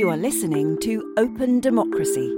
You 0.00 0.08
are 0.08 0.16
listening 0.16 0.78
to 0.78 1.12
Open 1.18 1.60
Democracy. 1.60 2.34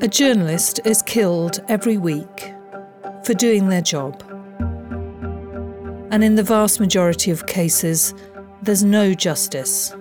A 0.00 0.06
journalist 0.08 0.78
is 0.84 1.02
killed 1.02 1.58
every 1.66 1.96
week 1.96 2.54
for 3.24 3.34
doing 3.34 3.68
their 3.68 3.82
job. 3.82 4.22
And 6.12 6.22
in 6.22 6.36
the 6.36 6.44
vast 6.44 6.78
majority 6.78 7.32
of 7.32 7.48
cases, 7.48 8.14
there's 8.62 8.84
no 8.84 9.12
justice. 9.12 9.96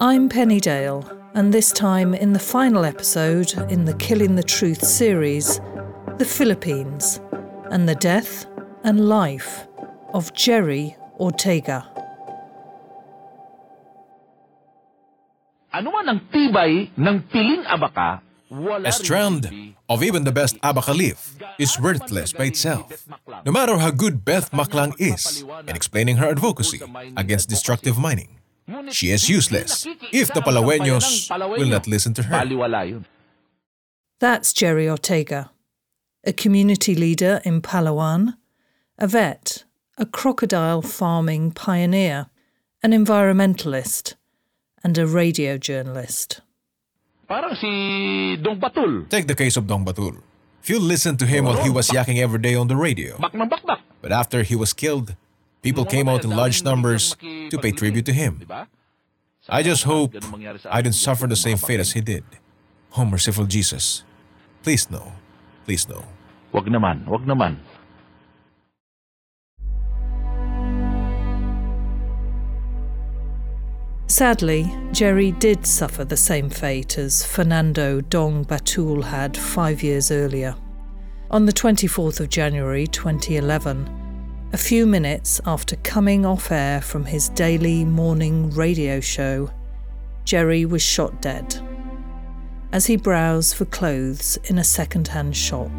I'm 0.00 0.30
Penny 0.30 0.60
Dale, 0.60 1.04
and 1.34 1.52
this 1.52 1.72
time 1.72 2.14
in 2.14 2.32
the 2.32 2.38
final 2.38 2.86
episode 2.86 3.52
in 3.70 3.84
the 3.84 3.96
Killing 3.96 4.36
the 4.36 4.42
Truth 4.42 4.82
series, 4.82 5.60
the 6.16 6.24
Philippines 6.24 7.20
and 7.70 7.86
the 7.86 7.96
death 7.96 8.46
and 8.82 9.06
life 9.06 9.66
of 10.12 10.32
Gerry 10.34 10.96
Ortega. 11.18 11.86
Ano 15.72 15.94
man 15.94 16.08
ang 16.08 16.20
tibay 16.34 16.90
ng 16.98 17.16
piling 17.30 17.62
abaka, 17.64 18.20
A 18.84 18.90
strand 18.90 19.46
of 19.88 20.02
even 20.02 20.24
the 20.24 20.32
best 20.32 20.58
abaca 20.60 20.90
leaf 20.90 21.38
is 21.56 21.78
worthless 21.78 22.32
by 22.32 22.50
itself. 22.50 23.06
No 23.46 23.52
matter 23.52 23.78
how 23.78 23.92
good 23.92 24.24
Beth 24.24 24.50
Maklang 24.50 24.98
is 24.98 25.44
in 25.68 25.76
explaining 25.76 26.16
her 26.16 26.26
advocacy 26.26 26.80
against 27.16 27.48
destructive 27.48 27.96
mining, 27.96 28.40
she 28.90 29.14
is 29.14 29.30
useless 29.30 29.86
if 30.10 30.34
the 30.34 30.40
Palaweños 30.42 31.30
will 31.56 31.70
not 31.70 31.86
listen 31.86 32.12
to 32.14 32.24
her. 32.24 32.42
That's 34.18 34.52
Gerry 34.52 34.90
Ortega, 34.90 35.52
a 36.26 36.32
community 36.32 36.96
leader 36.96 37.40
in 37.44 37.62
Palawan, 37.62 38.34
a 38.98 39.06
vet, 39.06 39.62
a 40.00 40.06
crocodile 40.06 40.80
farming 40.80 41.52
pioneer, 41.52 42.26
an 42.82 42.92
environmentalist, 42.92 44.14
and 44.82 44.96
a 44.96 45.06
radio 45.06 45.58
journalist. 45.58 46.40
Parang 47.28 47.54
si 47.54 48.36
Dong 48.40 48.58
Batul. 48.58 49.06
Take 49.10 49.28
the 49.28 49.36
case 49.36 49.58
of 49.58 49.68
Dong 49.68 49.84
Batul. 49.84 50.16
Few 50.62 50.80
listened 50.80 51.18
to 51.20 51.26
him 51.26 51.44
while 51.44 51.62
he 51.62 51.68
was 51.68 51.90
yakking 51.90 52.16
every 52.16 52.40
day 52.40 52.54
on 52.54 52.66
the 52.66 52.76
radio. 52.76 53.18
Bak 53.20 53.36
ng 53.36 53.44
bakbak. 53.44 53.84
But 54.00 54.10
after 54.10 54.42
he 54.42 54.56
was 54.56 54.72
killed, 54.72 55.14
people 55.60 55.84
came 55.84 56.08
out 56.08 56.24
in 56.24 56.30
large 56.32 56.64
numbers 56.64 57.14
to 57.20 57.58
pay 57.60 57.70
tribute 57.70 58.06
to 58.06 58.16
him. 58.16 58.40
I 59.48 59.62
just 59.62 59.84
hope 59.84 60.16
Ganun 60.16 60.32
mangyari 60.32 60.60
sa 60.64 60.72
I 60.72 60.80
didn't 60.80 60.96
suffer 60.96 61.28
the 61.28 61.36
same 61.36 61.60
fate 61.60 61.80
as 61.80 61.92
he 61.92 62.00
did. 62.00 62.24
Oh, 62.96 63.04
merciful 63.04 63.44
Jesus. 63.44 64.04
Please 64.64 64.88
no. 64.88 65.12
Please 65.68 65.84
no. 65.88 66.08
Wag 66.52 66.66
naman, 66.66 67.04
wag 67.04 67.28
naman. 67.28 67.60
Sadly, 74.10 74.68
Gerry 74.90 75.30
did 75.30 75.64
suffer 75.64 76.04
the 76.04 76.16
same 76.16 76.50
fate 76.50 76.98
as 76.98 77.24
Fernando 77.24 78.00
Dong 78.00 78.44
Batul 78.44 79.04
had 79.04 79.36
five 79.36 79.84
years 79.84 80.10
earlier. 80.10 80.56
On 81.30 81.46
the 81.46 81.52
24th 81.52 82.18
of 82.18 82.28
January 82.28 82.88
2011, 82.88 84.48
a 84.52 84.58
few 84.58 84.84
minutes 84.84 85.40
after 85.46 85.76
coming 85.76 86.26
off 86.26 86.50
air 86.50 86.80
from 86.80 87.04
his 87.04 87.28
daily 87.28 87.84
morning 87.84 88.50
radio 88.50 88.98
show, 88.98 89.48
Gerry 90.24 90.64
was 90.64 90.82
shot 90.82 91.22
dead 91.22 91.60
as 92.72 92.86
he 92.86 92.96
browsed 92.96 93.54
for 93.54 93.64
clothes 93.64 94.36
in 94.46 94.58
a 94.58 94.64
second 94.64 95.06
hand 95.06 95.36
shop. 95.36 95.70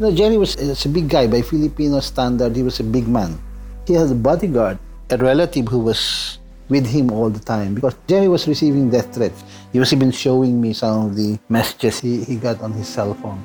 You 0.00 0.08
know, 0.08 0.16
Gerry 0.16 0.40
was, 0.40 0.56
uh, 0.56 0.64
was 0.72 0.80
a 0.86 0.88
big 0.88 1.12
guy. 1.12 1.28
By 1.28 1.44
Filipino 1.44 2.00
standard, 2.00 2.56
he 2.56 2.64
was 2.64 2.80
a 2.80 2.88
big 2.88 3.04
man. 3.04 3.36
He 3.84 3.92
had 3.92 4.08
a 4.08 4.16
bodyguard, 4.16 4.80
a 5.12 5.18
relative 5.20 5.68
who 5.68 5.80
was 5.80 6.40
with 6.70 6.88
him 6.88 7.12
all 7.12 7.28
the 7.28 7.44
time 7.44 7.74
because 7.74 7.92
Gerry 8.08 8.26
was 8.26 8.48
receiving 8.48 8.88
death 8.88 9.12
threats. 9.12 9.44
He 9.74 9.78
was 9.78 9.92
even 9.92 10.10
showing 10.10 10.56
me 10.56 10.72
some 10.72 11.12
of 11.12 11.16
the 11.16 11.38
messages 11.50 12.00
he, 12.00 12.24
he 12.24 12.36
got 12.36 12.62
on 12.62 12.72
his 12.72 12.88
cell 12.88 13.12
phone. 13.12 13.44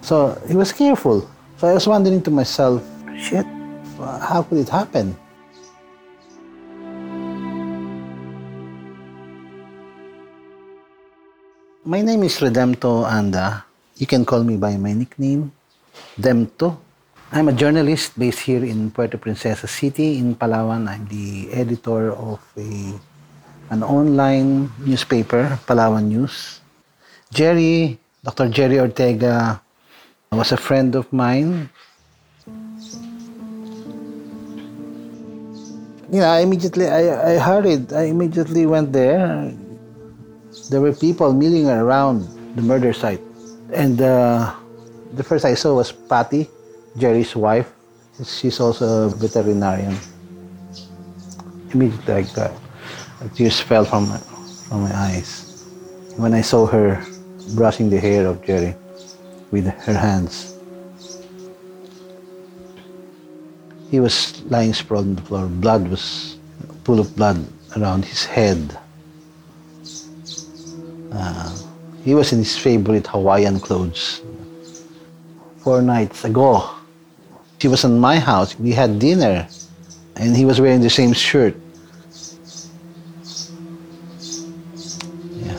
So 0.00 0.40
he 0.46 0.54
was 0.54 0.70
careful. 0.70 1.28
So 1.56 1.66
I 1.66 1.74
was 1.74 1.88
wondering 1.88 2.22
to 2.22 2.30
myself, 2.30 2.78
shit, 3.18 3.44
how 3.98 4.46
could 4.48 4.58
it 4.58 4.68
happen? 4.68 5.18
My 11.82 12.02
name 12.02 12.22
is 12.22 12.38
Redempto 12.38 13.02
Anda. 13.02 13.64
You 13.96 14.06
can 14.06 14.24
call 14.24 14.44
me 14.44 14.56
by 14.56 14.76
my 14.76 14.92
nickname, 14.92 15.50
Dempto. 16.18 16.78
I'm 17.30 17.48
a 17.48 17.52
journalist 17.52 18.18
based 18.18 18.40
here 18.40 18.64
in 18.64 18.90
Puerto 18.90 19.18
Princesa 19.18 19.68
City 19.68 20.16
in 20.16 20.34
Palawan. 20.34 20.88
I'm 20.88 21.04
the 21.12 21.52
editor 21.52 22.12
of 22.16 22.40
a, 22.56 22.96
an 23.68 23.84
online 23.84 24.72
newspaper, 24.80 25.60
Palawan 25.68 26.08
News. 26.08 26.60
Gerry, 27.28 27.98
Dr. 28.24 28.48
Gerry 28.48 28.80
Ortega 28.80 29.60
was 30.32 30.52
a 30.52 30.56
friend 30.56 30.94
of 30.96 31.12
mine. 31.12 31.68
You 36.08 36.24
know, 36.24 36.32
I 36.32 36.40
immediately, 36.40 36.88
I, 36.88 37.36
I 37.36 37.38
hurried. 37.38 37.92
I 37.92 38.08
immediately 38.08 38.64
went 38.64 38.92
there. 38.92 39.52
There 40.70 40.80
were 40.80 40.94
people 40.94 41.32
milling 41.32 41.68
around 41.68 42.24
the 42.56 42.62
murder 42.62 42.92
site. 42.92 43.20
And 43.72 44.00
uh, 44.00 44.54
the 45.18 45.24
first 45.24 45.44
I 45.44 45.54
saw 45.54 45.74
was 45.74 45.90
Patty, 45.90 46.48
Gerry's 46.96 47.34
wife. 47.34 47.68
She's 48.24 48.60
also 48.60 49.06
a 49.06 49.08
veterinarian. 49.10 49.98
Immediately, 51.74 52.22
like, 52.22 52.38
uh, 52.38 52.54
tears 53.34 53.60
fell 53.60 53.84
from 53.84 54.08
my, 54.08 54.18
from 54.68 54.82
my 54.82 54.94
eyes 54.94 55.66
when 56.16 56.34
I 56.34 56.40
saw 56.40 56.66
her 56.66 57.04
brushing 57.56 57.90
the 57.90 57.98
hair 57.98 58.26
of 58.26 58.44
Gerry 58.44 58.76
with 59.50 59.66
her 59.66 59.98
hands. 59.98 60.54
He 63.90 63.98
was 63.98 64.40
lying 64.44 64.72
sprawled 64.72 65.06
on 65.06 65.14
the 65.16 65.22
floor. 65.22 65.46
Blood 65.46 65.88
was 65.88 66.38
full 66.84 67.00
of 67.00 67.16
blood 67.16 67.44
around 67.76 68.04
his 68.04 68.24
head. 68.24 68.78
Uh, 71.10 71.58
he 72.04 72.14
was 72.14 72.32
in 72.32 72.38
his 72.38 72.56
favorite 72.56 73.06
Hawaiian 73.08 73.58
clothes. 73.58 74.22
Four 75.68 75.82
nights 75.82 76.24
ago, 76.24 76.64
he 77.60 77.68
was 77.68 77.84
in 77.84 77.98
my 77.98 78.18
house. 78.18 78.58
We 78.58 78.72
had 78.72 78.98
dinner, 78.98 79.46
and 80.16 80.34
he 80.34 80.46
was 80.46 80.62
wearing 80.62 80.80
the 80.80 80.88
same 80.88 81.12
shirt. 81.12 81.54
Yeah. 85.36 85.58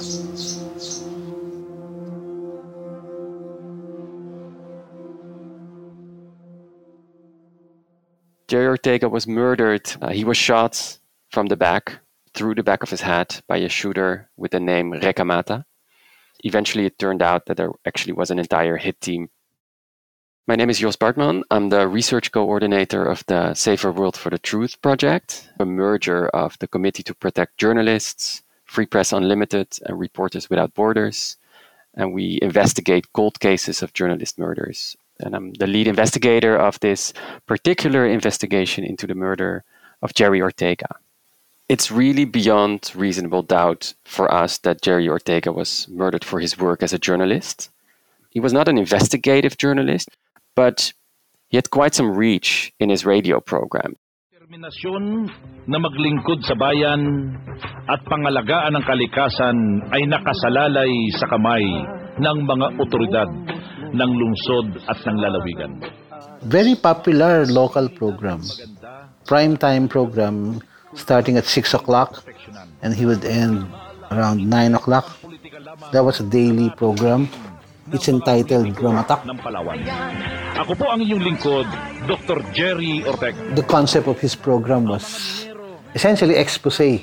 Gerry 8.48 8.66
Ortega 8.66 9.08
was 9.08 9.28
murdered. 9.28 9.94
Uh, 10.02 10.10
he 10.10 10.24
was 10.24 10.38
shot 10.38 10.98
from 11.30 11.46
the 11.46 11.56
back, 11.56 12.00
through 12.34 12.56
the 12.56 12.64
back 12.64 12.82
of 12.82 12.90
his 12.90 13.02
head, 13.02 13.40
by 13.48 13.58
a 13.58 13.70
shooter 13.70 14.32
with 14.38 14.50
the 14.50 14.60
name 14.60 14.92
Recamata. 14.92 15.66
Eventually, 16.40 16.88
it 16.88 16.98
turned 16.98 17.22
out 17.22 17.46
that 17.46 17.58
there 17.58 17.70
actually 17.86 18.14
was 18.14 18.32
an 18.32 18.40
entire 18.40 18.78
hit 18.78 19.00
team. 19.02 19.30
My 20.50 20.56
name 20.56 20.72
is 20.72 20.80
Jos 20.80 20.96
Bartman. 20.96 21.44
I'm 21.52 21.70
the 21.70 21.88
research 21.88 22.32
coordinator 22.32 23.06
of 23.06 23.24
the 23.28 23.54
Safer 23.54 23.92
World 23.92 24.18
for 24.18 24.32
the 24.32 24.40
Truth 24.40 24.82
project, 24.82 25.48
a 25.60 25.64
merger 25.64 26.28
of 26.30 26.58
the 26.58 26.68
Committee 26.68 27.04
to 27.04 27.14
Protect 27.14 27.56
Journalists, 27.60 28.42
Free 28.66 28.88
Press 28.88 29.14
Unlimited, 29.14 29.78
and 29.86 30.00
Reporters 30.00 30.50
Without 30.50 30.74
Borders. 30.74 31.38
And 31.94 32.14
we 32.14 32.40
investigate 32.42 33.14
cold 33.14 33.40
cases 33.40 33.84
of 33.84 33.94
journalist 33.94 34.40
murders 34.40 34.98
and 35.20 35.36
I'm 35.36 35.54
the 35.54 35.68
lead 35.68 35.88
investigator 35.88 36.56
of 36.58 36.80
this 36.80 37.14
particular 37.46 38.08
investigation 38.08 38.84
into 38.84 39.06
the 39.06 39.14
murder 39.14 39.64
of 40.02 40.16
Gerry 40.16 40.42
Ortega. 40.42 40.96
It's 41.68 41.92
really 41.92 42.26
beyond 42.26 42.92
reasonable 42.96 43.44
doubt 43.44 43.94
for 44.04 44.34
us 44.34 44.58
that 44.60 44.82
Gerry 44.82 45.08
Ortega 45.08 45.52
was 45.52 45.88
murdered 45.90 46.26
for 46.26 46.40
his 46.40 46.58
work 46.58 46.82
as 46.82 46.92
a 46.92 46.98
journalist. 46.98 47.70
He 48.32 48.40
was 48.40 48.54
not 48.54 48.68
an 48.68 48.80
investigative 48.80 49.56
journalist, 49.56 50.10
but 50.60 50.92
he 51.48 51.56
had 51.56 51.72
quite 51.72 51.96
some 51.96 52.12
reach 52.12 52.76
in 52.84 52.92
his 52.92 53.08
radio 53.08 53.40
program. 53.40 53.96
Determinasyon 54.36 55.32
na 55.72 55.80
maglingkod 55.80 56.44
sa 56.44 56.52
bayan 56.60 57.32
at 57.88 58.04
pangalagaan 58.04 58.76
ng 58.76 58.84
kalikasan 58.84 59.58
ay 59.96 60.04
nakasalalay 60.04 60.92
sa 61.16 61.32
kamay 61.32 61.64
ng 62.20 62.38
mga 62.44 62.68
otoridad 62.76 63.30
ng 63.96 64.12
lungsod 64.20 64.68
at 64.84 65.00
ng 65.08 65.18
lalawigan. 65.24 65.80
Very 66.44 66.76
popular 66.76 67.48
local 67.48 67.88
program. 67.96 68.44
Prime 69.24 69.56
time 69.56 69.88
program 69.88 70.60
starting 70.92 71.40
at 71.40 71.48
6 71.48 71.72
o'clock 71.80 72.20
and 72.84 72.92
he 72.92 73.08
would 73.08 73.24
end 73.24 73.64
around 74.12 74.44
9 74.44 74.76
o'clock. 74.76 75.08
That 75.96 76.04
was 76.04 76.20
a 76.20 76.28
daily 76.28 76.68
program. 76.76 77.32
It's 77.90 78.08
entitled 78.10 78.70
Gramatak. 78.78 79.26
ng 79.26 79.38
Palawan. 79.42 79.82
Ako 80.60 80.72
po 80.78 80.86
ang 80.94 81.02
inyong 81.02 81.24
lingkod, 81.24 81.66
Dr. 82.06 82.44
Jerry 82.54 83.02
Ortega. 83.06 83.40
The 83.58 83.66
concept 83.66 84.06
of 84.06 84.22
his 84.22 84.38
program 84.38 84.86
was 84.86 85.06
essentially 85.98 86.38
expose, 86.38 87.02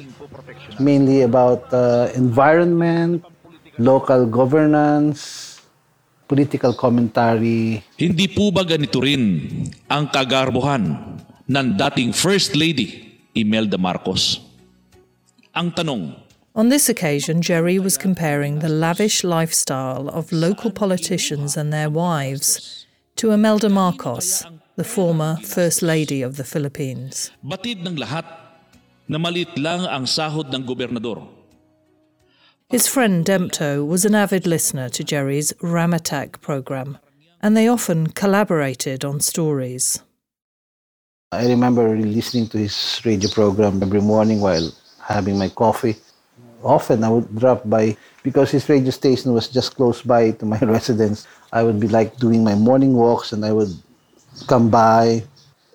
mainly 0.78 1.22
about 1.26 1.66
uh, 1.74 2.12
environment, 2.14 3.24
local 3.78 4.26
governance, 4.26 5.58
political 6.26 6.74
commentary. 6.74 7.82
Hindi 7.98 8.26
po 8.30 8.50
ba 8.50 8.62
ganito 8.66 9.02
rin 9.02 9.46
ang 9.86 10.10
kagarbohan 10.10 11.16
ng 11.46 11.66
dating 11.78 12.10
First 12.14 12.54
Lady 12.54 13.18
Imelda 13.34 13.78
Marcos? 13.78 14.42
Ang 15.56 15.72
tanong, 15.72 16.25
On 16.56 16.70
this 16.70 16.88
occasion, 16.88 17.42
Gerry 17.42 17.78
was 17.78 17.98
comparing 17.98 18.60
the 18.60 18.70
lavish 18.70 19.22
lifestyle 19.22 20.08
of 20.08 20.32
local 20.32 20.70
politicians 20.70 21.54
and 21.54 21.70
their 21.70 21.90
wives 21.90 22.86
to 23.16 23.32
Imelda 23.32 23.68
Marcos, 23.68 24.42
the 24.76 24.82
former 24.82 25.36
First 25.44 25.82
Lady 25.82 26.22
of 26.22 26.38
the 26.38 26.44
Philippines. 26.44 27.30
batid 27.44 27.84
ng 27.84 28.00
lahat 28.00 28.24
na 29.04 29.20
maliit 29.20 29.52
lang 29.60 29.84
ang 29.84 30.08
sahod 30.08 30.48
ng 30.48 30.64
gobernador. 30.64 31.28
His 32.72 32.88
friend 32.88 33.20
Dempto 33.20 33.84
was 33.84 34.08
an 34.08 34.16
avid 34.16 34.48
listener 34.48 34.88
to 34.96 35.04
Gerry's 35.04 35.52
Ramatak 35.60 36.40
program, 36.40 36.96
and 37.44 37.52
they 37.52 37.68
often 37.68 38.16
collaborated 38.16 39.04
on 39.04 39.20
stories. 39.20 40.00
I 41.36 41.52
remember 41.52 41.84
listening 42.00 42.48
to 42.56 42.58
his 42.64 42.72
radio 43.04 43.28
program 43.28 43.84
every 43.84 44.00
morning 44.00 44.40
while 44.40 44.72
having 45.04 45.36
my 45.36 45.52
coffee. 45.52 46.00
Often 46.62 47.04
I 47.04 47.08
would 47.08 47.28
drop 47.36 47.62
by 47.68 47.96
because 48.22 48.50
his 48.50 48.68
radio 48.68 48.90
station 48.90 49.32
was 49.32 49.48
just 49.48 49.76
close 49.76 50.02
by 50.02 50.32
to 50.32 50.44
my 50.46 50.58
residence. 50.62 51.26
I 51.52 51.62
would 51.62 51.78
be 51.78 51.88
like 51.88 52.16
doing 52.16 52.42
my 52.42 52.54
morning 52.54 52.94
walks 52.94 53.32
and 53.32 53.44
I 53.44 53.52
would 53.52 53.70
come 54.46 54.70
by. 54.70 55.22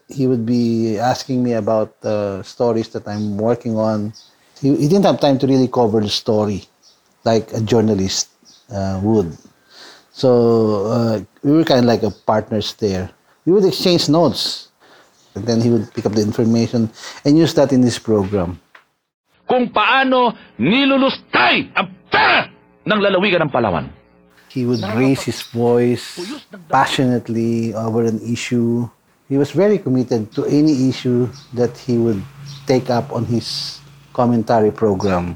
He 0.10 0.28
would 0.28 0.46
be 0.46 1.00
asking 1.00 1.44
me 1.44 1.54
about 1.54 2.02
the 2.02 2.44
stories 2.44 2.90
that 2.90 3.08
I'm 3.08 3.38
working 3.38 3.78
on. 3.78 4.14
He, 4.60 4.76
he 4.76 4.88
didn't 4.88 5.06
have 5.06 5.20
time 5.20 5.40
to 5.40 5.48
really 5.48 5.68
cover 5.68 6.02
the 6.02 6.10
story 6.10 6.66
like 7.24 7.54
a 7.54 7.62
journalist 7.62 8.30
uh, 8.70 9.00
would. 9.04 9.38
So 10.12 10.86
uh, 10.86 11.22
we 11.44 11.52
were 11.52 11.64
kind 11.64 11.80
of 11.80 11.86
like 11.86 12.04
a 12.04 12.12
partners 12.12 12.74
there. 12.76 13.10
We 13.46 13.54
would 13.54 13.66
exchange 13.66 14.10
notes. 14.10 14.70
And 15.34 15.46
then 15.48 15.62
he 15.62 15.70
would 15.70 15.94
pick 15.94 16.06
up 16.06 16.12
the 16.12 16.22
information 16.22 16.92
and 17.24 17.38
use 17.38 17.54
that 17.54 17.72
in 17.72 17.82
his 17.82 17.98
program. 17.98 18.60
Kung 19.52 19.68
paano 19.68 20.32
nilulustay 20.56 21.76
ang 21.76 21.92
pera 22.08 22.48
ng 22.88 23.00
lalawigan 23.04 23.44
ng 23.44 23.52
Palawan. 23.52 23.92
He 24.48 24.64
would 24.64 24.80
raise 24.96 25.28
his 25.28 25.44
voice 25.44 26.16
passionately 26.72 27.76
over 27.76 28.08
an 28.08 28.24
issue. 28.24 28.88
He 29.28 29.36
was 29.36 29.52
very 29.52 29.76
committed 29.76 30.32
to 30.40 30.48
any 30.48 30.88
issue 30.88 31.28
that 31.52 31.76
he 31.76 32.00
would 32.00 32.24
take 32.64 32.88
up 32.88 33.12
on 33.12 33.28
his 33.28 33.80
commentary 34.16 34.72
program. 34.72 35.36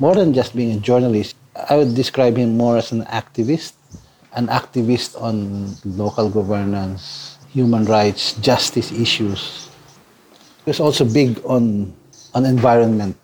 More 0.00 0.16
than 0.16 0.32
just 0.32 0.56
being 0.56 0.76
a 0.76 0.80
journalist, 0.80 1.36
I 1.52 1.76
would 1.76 1.92
describe 1.92 2.40
him 2.40 2.56
more 2.56 2.80
as 2.80 2.96
an 2.96 3.04
activist, 3.12 3.76
an 4.32 4.48
activist 4.48 5.20
on 5.20 5.76
local 5.84 6.32
governance, 6.32 7.36
human 7.52 7.84
rights, 7.84 8.40
justice 8.40 8.88
issues. 8.88 9.68
He 10.64 10.72
was 10.72 10.80
also 10.80 11.04
big 11.04 11.40
on, 11.44 11.92
on 12.34 12.44
environment. 12.44 13.16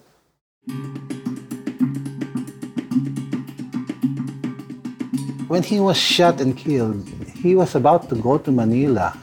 When 5.48 5.62
he 5.62 5.78
was 5.78 5.96
shot 5.96 6.40
and 6.40 6.56
killed, 6.56 7.06
he 7.38 7.54
was 7.54 7.74
about 7.74 8.08
to 8.08 8.16
go 8.16 8.38
to 8.38 8.50
Manila 8.50 9.16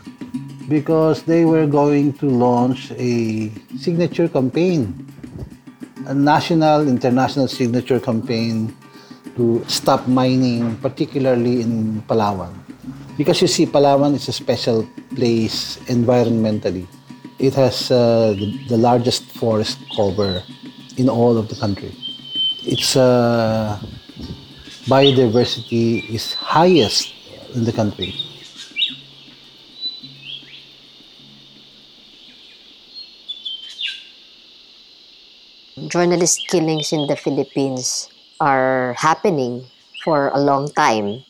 because 0.69 1.23
they 1.23 1.43
were 1.43 1.67
going 1.67 2.13
to 2.23 2.29
launch 2.29 2.91
a 2.95 3.49
signature 3.75 4.29
campaign, 4.29 4.93
a 6.07 6.13
national, 6.13 6.87
international 6.87 7.47
signature 7.47 7.99
campaign 7.99 8.73
to 9.35 9.63
stop 9.67 10.07
mining, 10.07 10.77
particularly 10.77 11.61
in 11.61 12.01
Palawan. 12.07 12.53
Because 13.17 13.41
you 13.41 13.47
see, 13.47 13.65
Palawan 13.65 14.15
is 14.15 14.29
a 14.29 14.33
special 14.33 14.87
place 15.15 15.77
environmentally. 15.91 16.87
It 17.41 17.55
has 17.55 17.89
uh, 17.89 18.37
the, 18.37 18.53
the 18.69 18.77
largest 18.77 19.23
forest 19.33 19.79
cover 19.97 20.43
in 20.97 21.09
all 21.09 21.37
of 21.37 21.49
the 21.49 21.55
country. 21.55 21.91
Its 22.61 22.95
uh, 22.95 23.81
biodiversity 24.85 26.07
is 26.07 26.33
highest 26.33 27.13
in 27.55 27.65
the 27.65 27.73
country. 27.73 28.13
journalist 35.91 36.47
killings 36.47 36.93
in 36.93 37.07
the 37.07 37.15
Philippines 37.19 38.07
are 38.39 38.95
happening 38.95 39.67
for 40.03 40.29
a 40.29 40.39
long 40.39 40.71
time. 40.71 41.23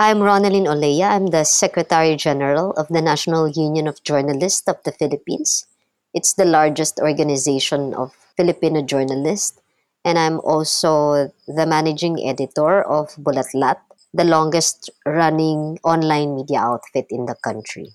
I'm 0.00 0.20
Ronalyn 0.24 0.64
Olea. 0.64 1.12
I'm 1.12 1.26
the 1.26 1.44
Secretary 1.44 2.16
General 2.16 2.72
of 2.72 2.88
the 2.88 3.02
National 3.02 3.48
Union 3.52 3.86
of 3.86 4.02
Journalists 4.02 4.66
of 4.66 4.82
the 4.84 4.92
Philippines. 4.92 5.66
It's 6.14 6.32
the 6.32 6.46
largest 6.46 6.98
organization 6.98 7.92
of 7.92 8.16
Filipino 8.34 8.80
journalists. 8.80 9.60
And 10.02 10.18
I'm 10.18 10.40
also 10.40 11.30
the 11.46 11.66
managing 11.66 12.16
editor 12.26 12.80
of 12.80 13.12
Bulatlat, 13.20 13.76
the 14.14 14.24
longest 14.24 14.88
running 15.04 15.78
online 15.84 16.34
media 16.34 16.60
outfit 16.60 17.04
in 17.10 17.26
the 17.26 17.36
country 17.44 17.92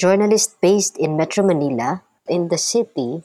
journalists 0.00 0.56
based 0.62 0.96
in 0.96 1.16
Metro 1.16 1.44
Manila, 1.44 2.02
in 2.28 2.48
the 2.48 2.58
city, 2.58 3.22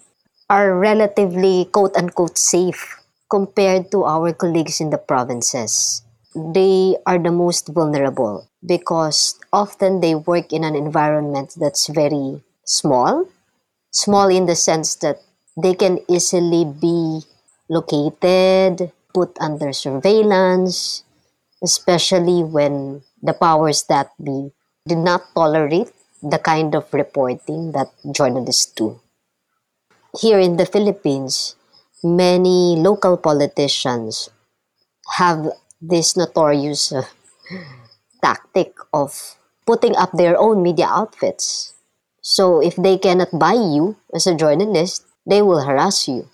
are 0.50 0.78
relatively 0.78 1.66
quote 1.72 1.96
unquote 1.96 2.38
safe 2.38 3.00
compared 3.30 3.92
to 3.92 4.04
our 4.04 4.34
colleagues 4.34 4.80
in 4.80 4.90
the 4.90 4.98
provinces. 4.98 6.05
They 6.36 6.98
are 7.08 7.18
the 7.18 7.32
most 7.32 7.70
vulnerable 7.70 8.50
because 8.60 9.40
often 9.54 10.02
they 10.02 10.16
work 10.16 10.52
in 10.52 10.64
an 10.64 10.76
environment 10.76 11.56
that's 11.56 11.88
very 11.88 12.44
small. 12.66 13.26
Small 13.92 14.28
in 14.28 14.46
the 14.46 14.56
sense 14.56 14.96
that 14.96 15.24
they 15.56 15.74
can 15.74 16.00
easily 16.10 16.66
be 16.66 17.24
located, 17.70 18.92
put 19.14 19.32
under 19.40 19.72
surveillance, 19.72 21.04
especially 21.64 22.44
when 22.44 23.02
the 23.24 23.34
powers 23.34 23.84
that 23.88 24.12
be 24.22 24.52
did 24.86 25.00
not 25.00 25.24
tolerate 25.34 25.96
the 26.22 26.38
kind 26.38 26.76
of 26.76 26.92
reporting 26.94 27.72
that 27.72 27.88
journalists 28.12 28.68
do. 28.76 29.00
Here 30.20 30.40
in 30.40 30.58
the 30.58 30.66
Philippines, 30.66 31.56
many 32.04 32.76
local 32.76 33.16
politicians 33.16 34.30
have 35.18 35.48
this 35.90 36.18
notorious 36.18 36.92
uh, 36.92 37.06
tactic 38.24 38.74
of 38.94 39.38
putting 39.66 39.96
up 39.96 40.12
their 40.14 40.38
own 40.38 40.62
media 40.64 40.88
outfits. 40.90 41.74
So 42.22 42.62
if 42.62 42.76
they 42.76 42.98
cannot 42.98 43.38
buy 43.38 43.54
you 43.54 43.98
as 44.14 44.26
a 44.26 44.36
journalist, 44.36 45.06
they 45.26 45.42
will 45.42 45.62
harass 45.62 46.08
you 46.08 46.30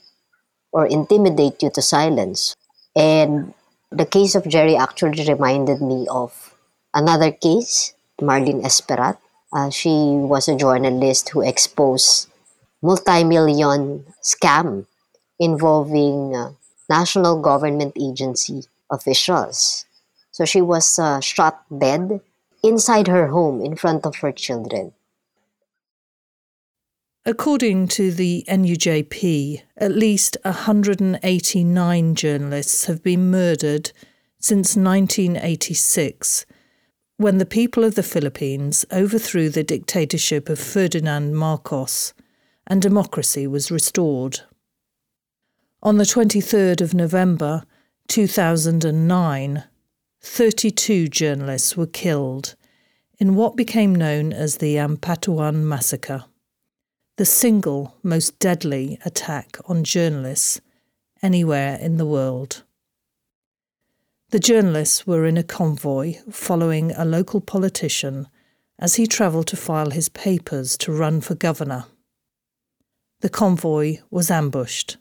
or 0.72 0.86
intimidate 0.86 1.62
you 1.62 1.70
to 1.70 1.81
silence. 1.81 2.55
And 2.96 3.53
the 3.91 4.05
case 4.05 4.36
of 4.36 4.48
Gerry 4.48 4.75
actually 4.75 5.24
reminded 5.27 5.81
me 5.81 6.08
of 6.10 6.55
another 6.93 7.31
case, 7.31 7.93
Marlene 8.22 8.63
Esperat, 8.63 9.17
uh, 9.51 9.70
she 9.70 9.89
was 10.15 10.48
a 10.48 10.55
journalist 10.55 11.29
who 11.29 11.41
exposed 11.41 12.31
multi-million 12.81 14.05
scam 14.24 14.88
involving 15.39 16.36
uh, 16.36 16.51
national 16.89 17.41
government 17.41 17.93
agency 18.00 18.63
officials. 18.91 19.86
So 20.31 20.45
she 20.45 20.62
was 20.62 21.00
uh, 21.00 21.19
shot 21.19 21.63
dead 21.75 22.21
inside 22.63 23.07
her 23.07 23.27
home 23.27 23.62
in 23.62 23.75
front 23.75 24.05
of 24.05 24.17
her 24.17 24.31
children. 24.31 24.93
According 27.25 27.88
to 27.89 28.12
the 28.12 28.43
NUJP, 28.48 29.62
at 29.77 29.91
least 29.91 30.38
189 30.43 32.15
journalists 32.15 32.86
have 32.86 33.03
been 33.03 33.29
murdered 33.29 33.91
since 34.39 34.75
1986 34.75 36.45
when 37.17 37.38
the 37.38 37.45
people 37.45 37.83
of 37.83 37.93
the 37.93 38.01
Philippines 38.01 38.83
overthrew 38.91 39.50
the 39.50 39.63
dictatorship 39.63 40.50
of 40.50 40.57
Ferdinand 40.57 41.36
Marcos 41.36 42.15
and 42.65 42.81
democracy 42.81 43.45
was 43.45 43.69
restored. 43.69 44.39
On 45.83 45.98
the 45.98 46.03
23rd 46.03 46.81
of 46.81 46.95
November 46.95 47.63
2009, 48.12 49.63
32 50.20 51.08
journalists 51.08 51.77
were 51.77 51.88
killed 51.88 52.56
in 53.20 53.36
what 53.36 53.56
became 53.56 53.96
known 53.96 54.34
as 54.34 54.58
the 54.58 54.75
Ampatuan 54.75 55.63
Massacre, 55.63 56.25
the 57.15 57.24
single 57.24 57.96
most 58.03 58.38
deadly 58.38 59.00
attack 59.06 59.56
on 59.63 59.86
journalists 59.86 60.60
anywhere 61.24 61.77
in 61.80 61.96
the 61.96 62.06
world. 62.06 62.63
The 64.32 64.39
journalists 64.39 65.08
were 65.08 65.25
in 65.25 65.38
a 65.38 65.44
convoy 65.44 66.15
following 66.30 66.91
a 66.91 67.06
local 67.06 67.39
politician 67.39 68.27
as 68.77 68.96
he 68.96 69.08
travelled 69.08 69.48
to 69.48 69.56
file 69.56 69.91
his 69.91 70.10
papers 70.10 70.77
to 70.80 70.91
run 70.91 71.22
for 71.22 71.36
governor. 71.36 71.86
The 73.22 73.30
convoy 73.30 74.00
was 74.10 74.30
ambushed, 74.30 74.98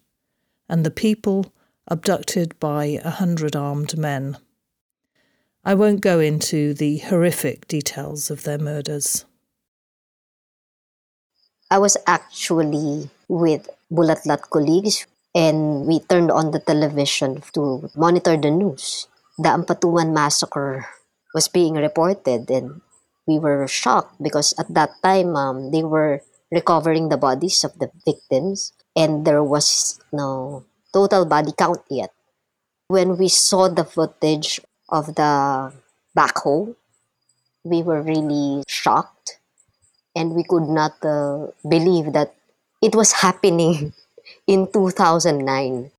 and 0.68 0.86
the 0.86 0.92
people 0.92 1.52
abducted 1.90 2.58
by 2.60 3.00
a 3.02 3.10
hundred 3.10 3.56
armed 3.56 3.98
men. 3.98 4.38
I 5.64 5.74
won't 5.74 6.00
go 6.00 6.20
into 6.20 6.72
the 6.72 6.98
horrific 6.98 7.68
details 7.68 8.30
of 8.30 8.44
their 8.44 8.58
murders. 8.58 9.26
I 11.70 11.78
was 11.78 11.96
actually 12.06 13.10
with 13.28 13.68
Bulatlat 13.92 14.48
colleagues 14.50 15.06
and 15.34 15.86
we 15.86 16.00
turned 16.00 16.30
on 16.30 16.50
the 16.50 16.60
television 16.60 17.42
to 17.52 17.90
monitor 17.94 18.36
the 18.36 18.50
news 18.50 19.06
the 19.40 19.48
Ampatuan 19.48 20.12
massacre 20.12 20.84
was 21.32 21.48
being 21.48 21.74
reported 21.74 22.50
and 22.50 22.84
we 23.26 23.38
were 23.38 23.66
shocked 23.66 24.20
because 24.20 24.52
at 24.58 24.68
that 24.68 24.92
time 25.02 25.34
um, 25.34 25.70
they 25.72 25.82
were 25.82 26.20
recovering 26.52 27.08
the 27.08 27.16
bodies 27.16 27.64
of 27.64 27.72
the 27.78 27.88
victims 28.04 28.72
and 28.94 29.24
there 29.24 29.42
was 29.42 29.98
no 30.12 30.64
total 30.92 31.24
body 31.24 31.52
count 31.56 31.82
yet. 31.90 32.12
When 32.88 33.16
we 33.16 33.28
saw 33.28 33.68
the 33.68 33.84
footage 33.84 34.60
of 34.88 35.14
the 35.14 35.72
backhoe, 36.16 36.74
we 37.64 37.82
were 37.82 38.02
really 38.02 38.64
shocked 38.66 39.38
and 40.16 40.34
we 40.34 40.44
could 40.44 40.68
not 40.68 40.96
uh, 41.04 41.48
believe 41.68 42.12
that 42.12 42.34
it 42.82 42.94
was 42.94 43.12
happening 43.12 43.92
in 44.46 44.68
2009. 44.72 45.90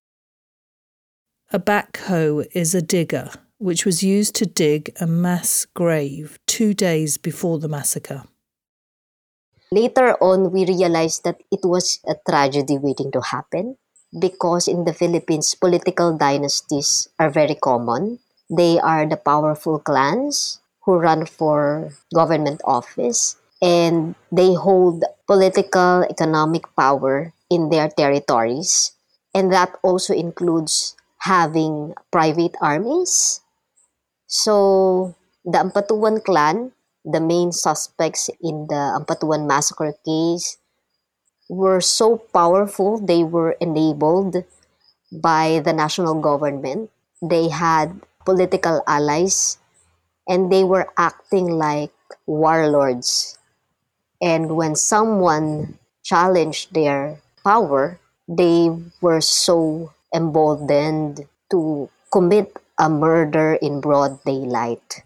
A 1.53 1.59
backhoe 1.59 2.47
is 2.53 2.73
a 2.73 2.81
digger, 2.81 3.29
which 3.57 3.85
was 3.85 4.03
used 4.03 4.35
to 4.35 4.45
dig 4.45 4.91
a 4.99 5.07
mass 5.07 5.65
grave 5.65 6.39
two 6.47 6.73
days 6.73 7.17
before 7.17 7.59
the 7.59 7.67
massacre. 7.67 8.23
Later 9.71 10.15
on, 10.21 10.51
we 10.51 10.65
realized 10.65 11.23
that 11.23 11.37
it 11.51 11.61
was 11.63 11.99
a 12.05 12.15
tragedy 12.27 12.77
waiting 12.77 13.11
to 13.11 13.21
happen 13.21 13.77
because 14.17 14.67
in 14.67 14.85
the 14.85 14.93
Philippines, 14.93 15.55
political 15.55 16.17
dynasties 16.17 17.07
are 17.19 17.29
very 17.29 17.55
common. 17.55 18.19
They 18.49 18.79
are 18.79 19.05
the 19.07 19.17
powerful 19.17 19.79
clans 19.79 20.59
who 20.83 20.97
run 20.97 21.25
for 21.25 21.91
government 22.13 22.61
office 22.65 23.37
and 23.61 24.15
they 24.31 24.53
hold 24.53 25.03
political 25.27 26.03
economic 26.09 26.63
power 26.75 27.33
in 27.49 27.69
their 27.69 27.87
territories 27.89 28.91
and 29.33 29.51
that 29.53 29.77
also 29.83 30.13
includes 30.13 30.95
having 31.19 31.93
private 32.11 32.55
armies. 32.61 33.41
So 34.27 35.15
the 35.45 35.59
Ampatuan 35.59 36.23
clan, 36.23 36.71
the 37.05 37.21
main 37.21 37.51
suspects 37.51 38.29
in 38.41 38.67
the 38.67 38.97
Ampatuan 38.97 39.47
massacre 39.47 39.93
case, 40.05 40.57
were 41.51 41.83
so 41.83 42.15
powerful, 42.31 42.95
they 42.95 43.27
were 43.27 43.59
enabled 43.59 44.47
by 45.11 45.59
the 45.59 45.75
national 45.75 46.15
government. 46.23 46.89
They 47.21 47.49
had 47.51 47.99
political 48.23 48.81
allies 48.87 49.59
and 50.27 50.47
they 50.47 50.63
were 50.63 50.87
acting 50.95 51.51
like 51.51 51.91
warlords. 52.25 53.37
And 54.21 54.55
when 54.55 54.79
someone 54.79 55.77
challenged 56.03 56.73
their 56.73 57.19
power, 57.43 57.99
they 58.29 58.71
were 59.01 59.19
so 59.19 59.91
emboldened 60.15 61.27
to 61.51 61.89
commit 62.13 62.55
a 62.79 62.87
murder 62.87 63.59
in 63.61 63.81
broad 63.81 64.23
daylight. 64.23 65.03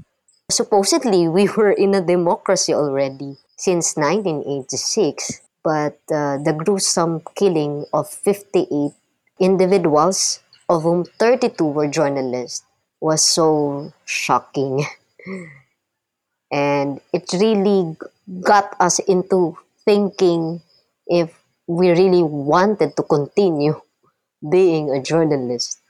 Supposedly, 0.52 1.28
we 1.28 1.50
were 1.58 1.72
in 1.72 1.96
a 1.96 2.06
democracy 2.06 2.74
already 2.74 3.38
since 3.58 3.98
1986, 3.98 5.42
but 5.66 5.98
uh, 6.14 6.38
the 6.46 6.54
gruesome 6.54 7.26
killing 7.34 7.90
of 7.92 8.08
58 8.08 8.94
individuals, 9.42 10.46
of 10.70 10.84
whom 10.84 11.04
32 11.18 11.66
were 11.66 11.90
journalists, 11.90 12.62
was 13.02 13.26
so 13.26 13.92
shocking. 14.06 14.86
and 16.54 17.02
it 17.12 17.26
really 17.34 17.98
got 18.46 18.78
us 18.80 19.00
into 19.10 19.58
thinking 19.84 20.62
if 21.08 21.34
we 21.66 21.90
really 21.90 22.22
wanted 22.22 22.96
to 22.96 23.02
continue 23.02 23.74
being 24.52 24.92
a 24.92 25.02
journalist. 25.02 25.82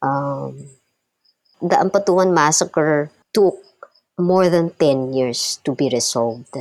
Um, 0.00 0.70
the 1.60 1.76
Ampatuan 1.76 2.32
massacre 2.32 3.10
took 3.34 3.58
more 4.16 4.48
than 4.48 4.70
10 4.70 5.12
years 5.12 5.58
to 5.64 5.74
be 5.74 5.90
resolved. 5.90 6.54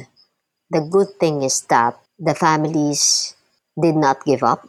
The 0.71 0.81
good 0.81 1.19
thing 1.19 1.43
is 1.43 1.61
that 1.69 1.99
the 2.17 2.33
families 2.33 3.35
did 3.79 3.95
not 3.95 4.25
give 4.25 4.41
up. 4.43 4.67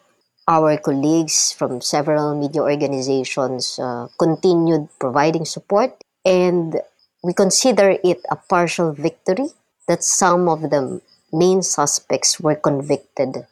Our 0.48 0.76
colleagues 0.78 1.52
from 1.52 1.80
several 1.80 2.34
media 2.34 2.62
organizations 2.62 3.78
uh, 3.78 4.08
continued 4.18 4.88
providing 4.98 5.44
support, 5.44 5.92
and 6.24 6.80
we 7.22 7.32
consider 7.34 7.96
it 8.02 8.20
a 8.30 8.36
partial 8.36 8.92
victory 8.92 9.48
that 9.86 10.02
some 10.02 10.48
of 10.48 10.62
the 10.70 11.00
main 11.32 11.62
suspects 11.62 12.40
were 12.40 12.56
convicted 12.56 13.46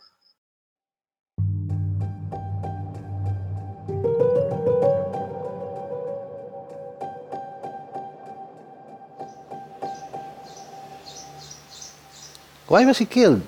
Why 12.69 12.85
was 12.85 12.99
he 12.99 13.07
killed? 13.07 13.43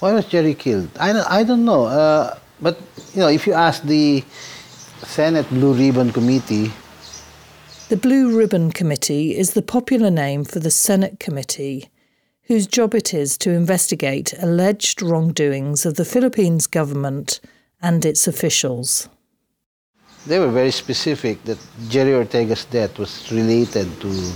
Why 0.00 0.12
was 0.12 0.26
Gerry 0.26 0.54
killed? 0.54 0.90
I 1.00 1.12
don't, 1.12 1.30
I 1.30 1.42
don't 1.42 1.64
know. 1.64 1.86
Uh, 1.86 2.38
but, 2.60 2.78
you 3.14 3.20
know, 3.20 3.28
if 3.28 3.46
you 3.46 3.54
ask 3.54 3.82
the 3.82 4.22
Senate 5.02 5.48
Blue 5.48 5.72
Ribbon 5.72 6.12
Committee. 6.12 6.72
The 7.88 7.96
Blue 7.96 8.36
Ribbon 8.36 8.70
Committee 8.70 9.36
is 9.36 9.54
the 9.54 9.62
popular 9.62 10.10
name 10.10 10.44
for 10.44 10.58
the 10.58 10.70
Senate 10.70 11.18
committee 11.18 11.90
whose 12.42 12.66
job 12.66 12.94
it 12.94 13.12
is 13.12 13.36
to 13.38 13.50
investigate 13.50 14.32
alleged 14.38 15.02
wrongdoings 15.02 15.84
of 15.84 15.94
the 15.94 16.04
Philippines 16.04 16.66
government 16.66 17.40
and 17.82 18.04
its 18.04 18.28
officials. 18.28 19.08
They 20.26 20.38
were 20.38 20.50
very 20.50 20.70
specific 20.70 21.42
that 21.44 21.58
Gerry 21.88 22.14
Ortega's 22.14 22.64
death 22.66 22.98
was 22.98 23.30
related 23.32 23.88
to 24.00 24.32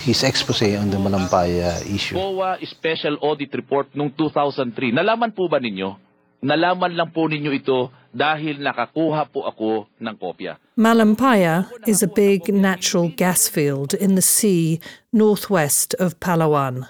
his 0.00 0.22
expose 0.22 0.74
on 0.76 0.90
the 0.90 0.96
Malampaya 0.96 1.82
uh, 1.82 1.94
issue. 1.94 2.14
COA 2.14 2.58
Special 2.64 3.18
Audit 3.20 3.52
Report 3.54 3.86
noong 3.94 4.14
2003. 4.16 4.94
Nalaman 4.94 5.34
po 5.34 5.48
ba 5.48 5.58
ninyo? 5.58 5.96
Nalaman 6.42 6.94
lang 6.94 7.10
po 7.10 7.26
ninyo 7.26 7.50
ito 7.50 7.90
dahil 8.14 8.62
nakakuha 8.62 9.26
po 9.26 9.44
ako 9.44 9.90
ng 9.98 10.16
kopya. 10.16 10.56
Malampaya 10.78 11.66
is 11.86 12.02
a 12.02 12.10
big 12.10 12.46
natural 12.48 13.10
gas 13.10 13.50
field 13.50 13.92
in 13.94 14.14
the 14.14 14.22
sea 14.22 14.78
northwest 15.10 15.98
of 15.98 16.18
Palawan. 16.22 16.86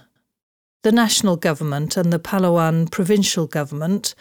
The 0.85 0.93
national 0.93 1.37
government 1.37 1.97
and 1.97 2.13
the 2.13 2.21
Palawan 2.21 2.91
provincial 2.93 3.49
government, 3.49 4.15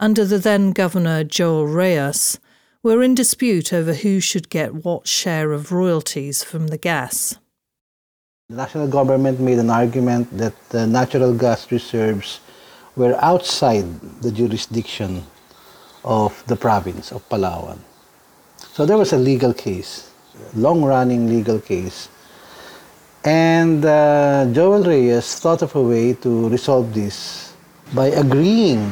under 0.00 0.24
the 0.24 0.40
then 0.40 0.72
governor 0.72 1.22
Joel 1.22 1.68
Reyes, 1.68 2.40
were 2.82 3.02
in 3.02 3.14
dispute 3.14 3.72
over 3.72 3.92
who 3.92 4.18
should 4.18 4.48
get 4.48 4.84
what 4.84 5.06
share 5.06 5.52
of 5.52 5.70
royalties 5.70 6.42
from 6.42 6.68
the 6.68 6.78
gas. 6.78 7.36
The 8.50 8.56
national 8.56 8.88
government 8.88 9.38
made 9.38 9.60
an 9.60 9.70
argument 9.70 10.26
that 10.36 10.58
the 10.70 10.84
natural 10.84 11.32
gas 11.32 11.70
reserves 11.70 12.40
were 12.96 13.14
outside 13.22 13.86
the 14.22 14.32
jurisdiction 14.32 15.22
of 16.04 16.42
the 16.48 16.56
province 16.56 17.12
of 17.12 17.22
Palawan. 17.28 17.78
So 18.72 18.84
there 18.84 18.98
was 18.98 19.12
a 19.12 19.16
legal 19.16 19.54
case, 19.54 20.10
long 20.56 20.82
running 20.82 21.28
legal 21.28 21.60
case. 21.60 22.08
And 23.22 23.84
uh, 23.84 24.50
Joel 24.50 24.82
Reyes 24.82 25.38
thought 25.38 25.62
of 25.62 25.76
a 25.76 25.82
way 25.82 26.14
to 26.14 26.48
resolve 26.48 26.92
this 26.92 27.54
by 27.94 28.06
agreeing 28.06 28.90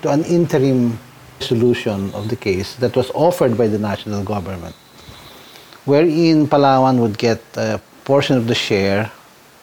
to 0.00 0.12
an 0.12 0.24
interim 0.24 0.98
solution 1.40 2.10
of 2.14 2.30
the 2.30 2.36
case 2.36 2.76
that 2.76 2.96
was 2.96 3.10
offered 3.10 3.58
by 3.58 3.68
the 3.68 3.78
national 3.78 4.24
government, 4.24 4.74
wherein 5.84 6.48
Palawan 6.48 7.00
would 7.00 7.18
get 7.18 7.42
a 7.56 7.78
portion 8.04 8.36
of 8.36 8.46
the 8.46 8.54
share 8.54 9.10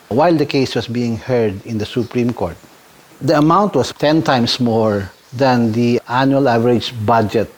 while 0.10 0.36
the 0.36 0.46
case 0.46 0.76
was 0.76 0.88
being 0.88 1.18
heard 1.18 1.66
in 1.66 1.78
the 1.78 1.86
Supreme 1.86 2.34
Court. 2.34 2.58
The 3.22 3.38
amount 3.38 3.76
was 3.76 3.94
10 3.94 4.24
times 4.24 4.60
more 4.60 5.12
than 5.32 5.72
the 5.72 6.02
annual 6.10 6.50
average 6.50 6.94
budget 7.06 7.50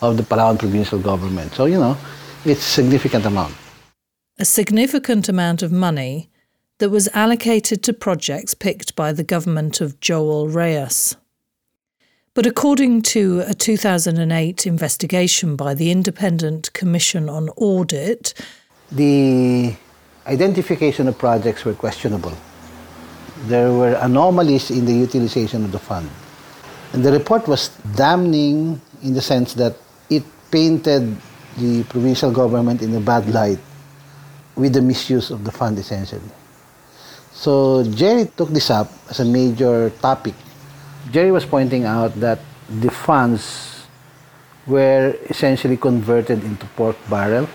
of 0.00 0.16
the 0.16 0.22
Palawan 0.22 0.58
provincial 0.58 0.98
government. 0.98 1.52
So, 1.52 1.66
you 1.66 1.78
know, 1.78 1.96
it's 2.44 2.60
a 2.60 2.70
significant 2.70 3.26
amount. 3.26 3.54
A 4.38 4.44
significant 4.44 5.28
amount 5.28 5.62
of 5.62 5.72
money 5.72 6.30
that 6.78 6.90
was 6.90 7.08
allocated 7.14 7.82
to 7.84 7.92
projects 7.92 8.54
picked 8.54 8.96
by 8.96 9.12
the 9.12 9.24
government 9.24 9.80
of 9.80 10.00
Joel 10.00 10.48
Reyes. 10.48 11.16
But 12.34 12.46
according 12.46 13.02
to 13.02 13.44
a 13.46 13.54
2008 13.54 14.66
investigation 14.66 15.54
by 15.54 15.74
the 15.74 15.92
Independent 15.92 16.72
Commission 16.72 17.28
on 17.28 17.48
Audit, 17.56 18.34
the 18.90 19.76
identification 20.26 21.08
of 21.08 21.18
projects 21.18 21.64
were 21.64 21.74
questionable. 21.74 22.32
There 23.46 23.72
were 23.72 23.94
anomalies 24.00 24.70
in 24.70 24.84
the 24.86 24.94
utilization 24.94 25.64
of 25.64 25.72
the 25.72 25.78
fund. 25.78 26.08
And 26.92 27.04
the 27.04 27.12
report 27.12 27.48
was 27.48 27.68
damning 27.96 28.80
in 29.02 29.14
the 29.14 29.20
sense 29.20 29.54
that 29.54 29.76
it 30.08 30.22
painted 30.50 31.16
the 31.58 31.84
provincial 31.84 32.30
government 32.30 32.82
in 32.82 32.94
a 32.94 33.00
bad 33.00 33.28
light 33.28 33.58
with 34.56 34.72
the 34.72 34.82
misuse 34.82 35.30
of 35.30 35.44
the 35.44 35.50
fund 35.50 35.78
essentially. 35.78 36.30
So 37.32 37.82
Gerry 37.90 38.30
took 38.36 38.48
this 38.50 38.70
up 38.70 38.90
as 39.10 39.20
a 39.20 39.24
major 39.24 39.90
topic. 40.00 40.34
Gerry 41.10 41.32
was 41.32 41.44
pointing 41.44 41.84
out 41.84 42.14
that 42.20 42.38
the 42.70 42.90
funds 42.90 43.84
were 44.66 45.14
essentially 45.28 45.76
converted 45.76 46.42
into 46.44 46.64
pork 46.76 46.96
barrel. 47.10 47.48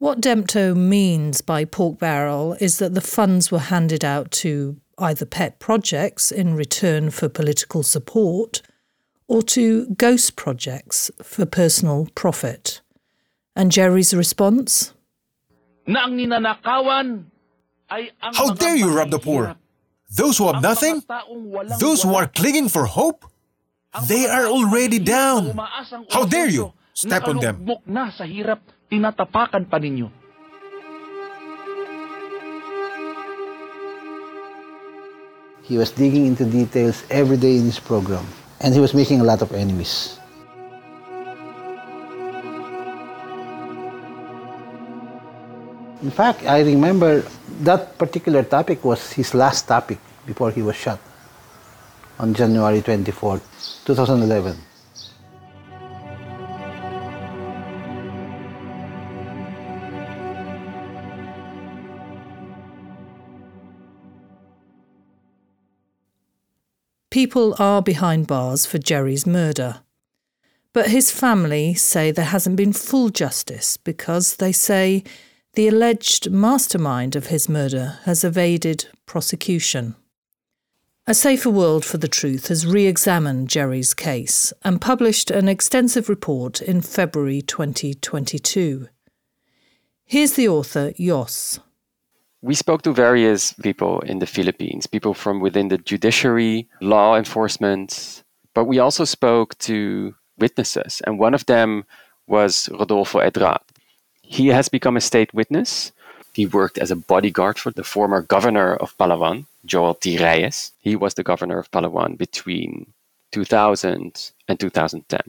What 0.00 0.20
Dempto 0.20 0.76
means 0.76 1.40
by 1.40 1.64
pork 1.64 1.98
barrel 1.98 2.56
is 2.60 2.78
that 2.78 2.94
the 2.94 3.00
funds 3.00 3.50
were 3.50 3.58
handed 3.58 4.04
out 4.04 4.30
to 4.42 4.76
either 4.96 5.26
pet 5.26 5.58
projects 5.58 6.30
in 6.30 6.54
return 6.54 7.10
for 7.10 7.28
political 7.28 7.82
support 7.82 8.62
or 9.26 9.42
to 9.42 9.86
ghost 9.96 10.36
projects 10.36 11.10
for 11.20 11.44
personal 11.46 12.06
profit. 12.14 12.80
And 13.56 13.72
Gerry's 13.72 14.14
response? 14.14 14.94
Na 15.84 16.06
ang 16.06 16.14
ninanakawan 16.14 17.24
ay 17.90 18.14
ang 18.22 18.34
How 18.34 18.54
dare 18.54 18.76
you 18.76 18.94
rob 18.94 19.10
the 19.10 19.18
poor? 19.18 19.56
Those 20.14 20.38
who 20.38 20.46
have 20.46 20.62
nothing? 20.62 21.02
Those 21.80 22.04
who 22.04 22.14
are 22.14 22.28
clinging 22.28 22.68
for 22.68 22.86
hope? 22.86 23.26
They 24.06 24.30
are 24.30 24.46
already 24.46 25.00
down. 25.00 25.58
How 26.10 26.24
dare 26.24 26.46
you 26.46 26.72
step 26.94 27.26
on 27.26 27.42
them? 27.42 27.66
Tinatapakan 28.88 29.68
pa 29.68 29.76
ninyo. 29.76 30.08
He 35.68 35.76
was 35.76 35.92
digging 35.92 36.24
into 36.24 36.48
details 36.48 37.04
every 37.12 37.36
day 37.36 37.60
in 37.60 37.68
his 37.68 37.76
program, 37.76 38.24
and 38.64 38.72
he 38.72 38.80
was 38.80 38.96
making 38.96 39.20
a 39.20 39.26
lot 39.28 39.44
of 39.44 39.52
enemies. 39.52 40.16
In 46.00 46.08
fact, 46.08 46.46
I 46.48 46.64
remember 46.64 47.20
that 47.68 47.98
particular 47.98 48.40
topic 48.48 48.80
was 48.80 49.12
his 49.12 49.34
last 49.36 49.68
topic 49.68 50.00
before 50.24 50.48
he 50.50 50.62
was 50.62 50.76
shot 50.76 51.00
on 52.16 52.32
January 52.32 52.80
24, 52.80 53.42
2011. 53.84 54.67
People 67.18 67.56
are 67.58 67.82
behind 67.82 68.28
bars 68.28 68.64
for 68.64 68.78
Gerry's 68.78 69.26
murder. 69.26 69.80
But 70.72 70.90
his 70.90 71.10
family 71.10 71.74
say 71.74 72.12
there 72.12 72.26
hasn't 72.26 72.54
been 72.54 72.72
full 72.72 73.08
justice 73.08 73.76
because 73.76 74.36
they 74.36 74.52
say 74.52 75.02
the 75.54 75.66
alleged 75.66 76.30
mastermind 76.30 77.16
of 77.16 77.26
his 77.26 77.48
murder 77.48 77.98
has 78.04 78.22
evaded 78.22 78.86
prosecution. 79.04 79.96
A 81.08 81.12
Safer 81.12 81.50
World 81.50 81.84
for 81.84 81.98
the 81.98 82.06
Truth 82.06 82.46
has 82.46 82.64
re 82.64 82.86
examined 82.86 83.48
Gerry's 83.48 83.94
case 83.94 84.52
and 84.62 84.80
published 84.80 85.28
an 85.28 85.48
extensive 85.48 86.08
report 86.08 86.62
in 86.62 86.82
February 86.82 87.42
2022. 87.42 88.86
Here's 90.04 90.34
the 90.34 90.46
author, 90.46 90.92
Jos. 90.92 91.58
We 92.40 92.54
spoke 92.54 92.82
to 92.82 92.92
various 92.92 93.52
people 93.52 94.00
in 94.00 94.20
the 94.20 94.26
Philippines, 94.26 94.86
people 94.86 95.12
from 95.12 95.40
within 95.40 95.68
the 95.68 95.78
judiciary, 95.78 96.68
law 96.80 97.16
enforcement, 97.16 98.22
but 98.54 98.66
we 98.66 98.78
also 98.78 99.04
spoke 99.04 99.58
to 99.58 100.14
witnesses, 100.38 101.02
and 101.04 101.18
one 101.18 101.34
of 101.34 101.46
them 101.46 101.84
was 102.28 102.68
Rodolfo 102.70 103.18
Edrad. 103.18 103.58
He 104.22 104.48
has 104.48 104.68
become 104.68 104.96
a 104.96 105.00
state 105.00 105.34
witness. 105.34 105.90
He 106.32 106.46
worked 106.46 106.78
as 106.78 106.92
a 106.92 106.96
bodyguard 106.96 107.58
for 107.58 107.72
the 107.72 107.82
former 107.82 108.22
governor 108.22 108.76
of 108.76 108.96
Palawan, 108.98 109.46
Joel 109.64 109.94
T. 109.94 110.18
Reyes. 110.18 110.70
He 110.80 110.94
was 110.94 111.14
the 111.14 111.24
governor 111.24 111.58
of 111.58 111.70
Palawan 111.72 112.16
between 112.16 112.92
2000 113.32 114.32
and 114.46 114.60
2010. 114.60 115.20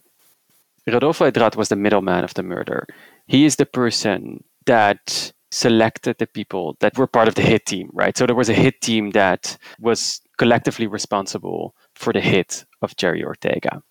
Rodolfo 0.85 1.29
Edrad 1.29 1.55
was 1.55 1.69
the 1.69 1.75
middleman 1.75 2.23
of 2.23 2.35
the 2.35 2.43
murder. 2.43 2.87
He 3.25 3.45
is 3.45 3.55
the 3.55 3.65
person 3.65 4.43
that 4.65 5.31
selected 5.51 6.17
the 6.17 6.27
people 6.27 6.77
that 6.79 6.97
were 6.97 7.07
part 7.07 7.27
of 7.27 7.35
the 7.35 7.41
hit 7.41 7.65
team, 7.65 7.89
right? 7.93 8.17
So 8.17 8.25
there 8.25 8.35
was 8.35 8.49
a 8.49 8.53
hit 8.53 8.81
team 8.81 9.11
that 9.11 9.57
was 9.79 10.21
collectively 10.37 10.87
responsible 10.87 11.75
for 11.95 12.13
the 12.13 12.21
hit 12.21 12.65
of 12.81 12.95
Gerry 12.95 13.23
Ortega. 13.23 13.81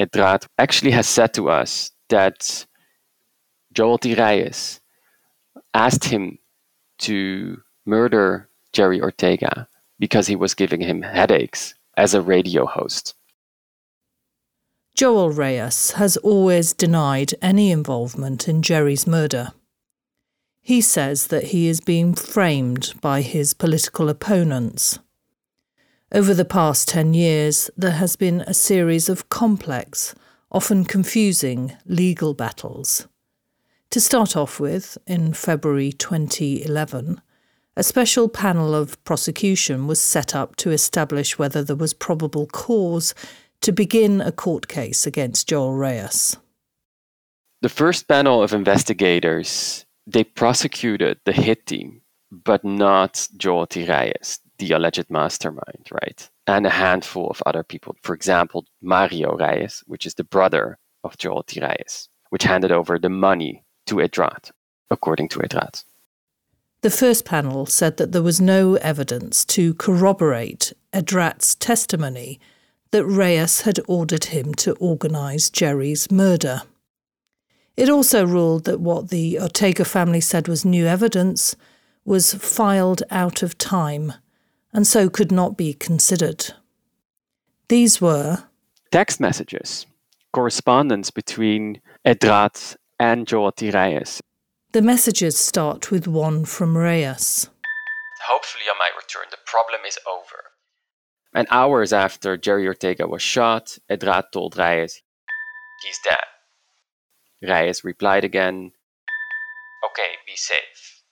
Edrad 0.00 0.46
actually 0.58 0.90
has 0.90 1.06
said 1.06 1.32
to 1.34 1.48
us 1.48 1.90
that 2.08 2.66
Joel 3.72 3.98
T. 3.98 4.14
Reyes 4.14 4.80
asked 5.74 6.04
him 6.04 6.38
to 6.98 7.62
murder 7.84 8.48
Gerry 8.72 9.00
Ortega 9.00 9.68
because 9.98 10.26
he 10.26 10.36
was 10.36 10.54
giving 10.54 10.80
him 10.80 11.02
headaches 11.02 11.74
as 11.96 12.14
a 12.14 12.20
radio 12.20 12.66
host. 12.66 13.14
Joel 14.94 15.30
Reyes 15.30 15.92
has 15.92 16.16
always 16.18 16.72
denied 16.72 17.34
any 17.42 17.70
involvement 17.70 18.48
in 18.48 18.62
Gerry's 18.62 19.06
murder. 19.06 19.52
He 20.66 20.80
says 20.80 21.28
that 21.28 21.44
he 21.54 21.68
is 21.68 21.78
being 21.78 22.12
framed 22.12 22.94
by 23.00 23.20
his 23.20 23.54
political 23.54 24.08
opponents. 24.08 24.98
Over 26.10 26.34
the 26.34 26.44
past 26.44 26.88
10 26.88 27.14
years, 27.14 27.70
there 27.76 27.92
has 27.92 28.16
been 28.16 28.40
a 28.40 28.52
series 28.52 29.08
of 29.08 29.28
complex, 29.28 30.12
often 30.50 30.84
confusing 30.84 31.76
legal 31.86 32.34
battles. 32.34 33.06
To 33.90 34.00
start 34.00 34.36
off 34.36 34.58
with, 34.58 34.98
in 35.06 35.34
February 35.34 35.92
2011, 35.92 37.20
a 37.76 37.84
special 37.84 38.28
panel 38.28 38.74
of 38.74 39.04
prosecution 39.04 39.86
was 39.86 40.00
set 40.00 40.34
up 40.34 40.56
to 40.56 40.72
establish 40.72 41.38
whether 41.38 41.62
there 41.62 41.76
was 41.76 41.94
probable 41.94 42.48
cause 42.48 43.14
to 43.60 43.70
begin 43.70 44.20
a 44.20 44.32
court 44.32 44.66
case 44.66 45.06
against 45.06 45.48
Joel 45.48 45.74
Reyes. 45.74 46.36
The 47.62 47.68
first 47.68 48.08
panel 48.08 48.42
of 48.42 48.52
investigators, 48.52 49.85
they 50.06 50.24
prosecuted 50.24 51.18
the 51.24 51.32
hit 51.32 51.66
team, 51.66 52.00
but 52.30 52.64
not 52.64 53.28
Joel. 53.36 53.66
Reyes, 53.74 54.38
the 54.58 54.72
alleged 54.72 55.10
mastermind, 55.10 55.88
right? 55.90 56.28
And 56.46 56.66
a 56.66 56.70
handful 56.70 57.28
of 57.28 57.42
other 57.44 57.62
people. 57.62 57.96
For 58.02 58.14
example, 58.14 58.66
Mario 58.80 59.36
Reyes, 59.36 59.82
which 59.86 60.06
is 60.06 60.14
the 60.14 60.24
brother 60.24 60.78
of 61.04 61.18
Joel. 61.18 61.44
Reyes, 61.56 62.08
which 62.30 62.44
handed 62.44 62.72
over 62.72 62.98
the 62.98 63.08
money 63.08 63.64
to 63.86 63.96
Edrad, 63.96 64.50
according 64.90 65.28
to 65.30 65.40
Edrad. 65.40 65.84
The 66.82 66.90
first 66.90 67.24
panel 67.24 67.66
said 67.66 67.96
that 67.96 68.12
there 68.12 68.22
was 68.22 68.40
no 68.40 68.74
evidence 68.76 69.44
to 69.46 69.74
corroborate 69.74 70.72
Edrad's 70.92 71.54
testimony 71.56 72.38
that 72.92 73.04
Reyes 73.04 73.62
had 73.62 73.80
ordered 73.88 74.26
him 74.26 74.54
to 74.54 74.74
organise 74.74 75.50
Gerry's 75.50 76.10
murder. 76.10 76.62
It 77.76 77.88
also 77.90 78.24
ruled 78.24 78.64
that 78.64 78.80
what 78.80 79.08
the 79.10 79.38
Ortega 79.38 79.84
family 79.84 80.20
said 80.20 80.48
was 80.48 80.64
new 80.64 80.86
evidence 80.86 81.54
was 82.04 82.34
filed 82.34 83.02
out 83.10 83.42
of 83.42 83.58
time 83.58 84.14
and 84.72 84.86
so 84.86 85.08
could 85.10 85.30
not 85.32 85.56
be 85.56 85.74
considered. 85.74 86.54
These 87.68 88.00
were 88.00 88.44
Text 88.92 89.20
messages, 89.20 89.86
correspondence 90.32 91.10
between 91.10 91.80
Edrad 92.06 92.76
and 92.98 93.26
Joel 93.26 93.52
T. 93.52 93.70
Reyes. 93.70 94.22
the 94.72 94.80
messages 94.82 95.36
start 95.36 95.90
with 95.90 96.06
one 96.06 96.44
from 96.44 96.76
Reyes. 96.76 97.48
Hopefully, 98.26 98.64
on 98.70 98.78
my 98.78 98.90
return, 98.96 99.26
the 99.30 99.38
problem 99.44 99.80
is 99.86 99.98
over. 100.06 100.42
And 101.34 101.46
hours 101.50 101.92
after 101.92 102.36
Gerry 102.36 102.66
Ortega 102.66 103.06
was 103.06 103.22
shot, 103.22 103.78
Edrad 103.90 104.24
told 104.32 104.56
Reyes, 104.56 105.02
He's 105.82 105.98
dead. 106.04 106.18
Reyes 107.42 107.84
replied 107.84 108.24
again, 108.24 108.72
Okay, 109.84 110.12
be 110.26 110.36
safe. 110.36 111.02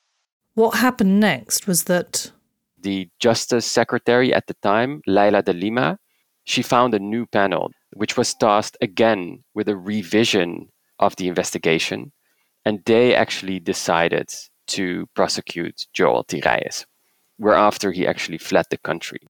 What 0.54 0.76
happened 0.76 1.20
next 1.20 1.66
was 1.66 1.84
that 1.84 2.32
The 2.80 3.08
Justice 3.20 3.66
Secretary 3.66 4.32
at 4.32 4.46
the 4.46 4.54
time, 4.54 5.02
Leila 5.06 5.42
de 5.42 5.52
Lima, 5.52 5.98
she 6.44 6.62
found 6.62 6.94
a 6.94 6.98
new 6.98 7.26
panel 7.26 7.70
which 7.94 8.16
was 8.16 8.34
tasked 8.34 8.76
again 8.80 9.44
with 9.54 9.68
a 9.68 9.76
revision 9.76 10.68
of 10.98 11.16
the 11.16 11.28
investigation, 11.28 12.12
and 12.64 12.82
they 12.86 13.14
actually 13.14 13.60
decided 13.60 14.28
to 14.66 15.06
prosecute 15.14 15.86
Joel 15.92 16.24
T. 16.24 16.42
Reyes, 16.44 16.86
whereafter 17.38 17.92
he 17.92 18.06
actually 18.06 18.38
fled 18.38 18.66
the 18.70 18.78
country. 18.78 19.20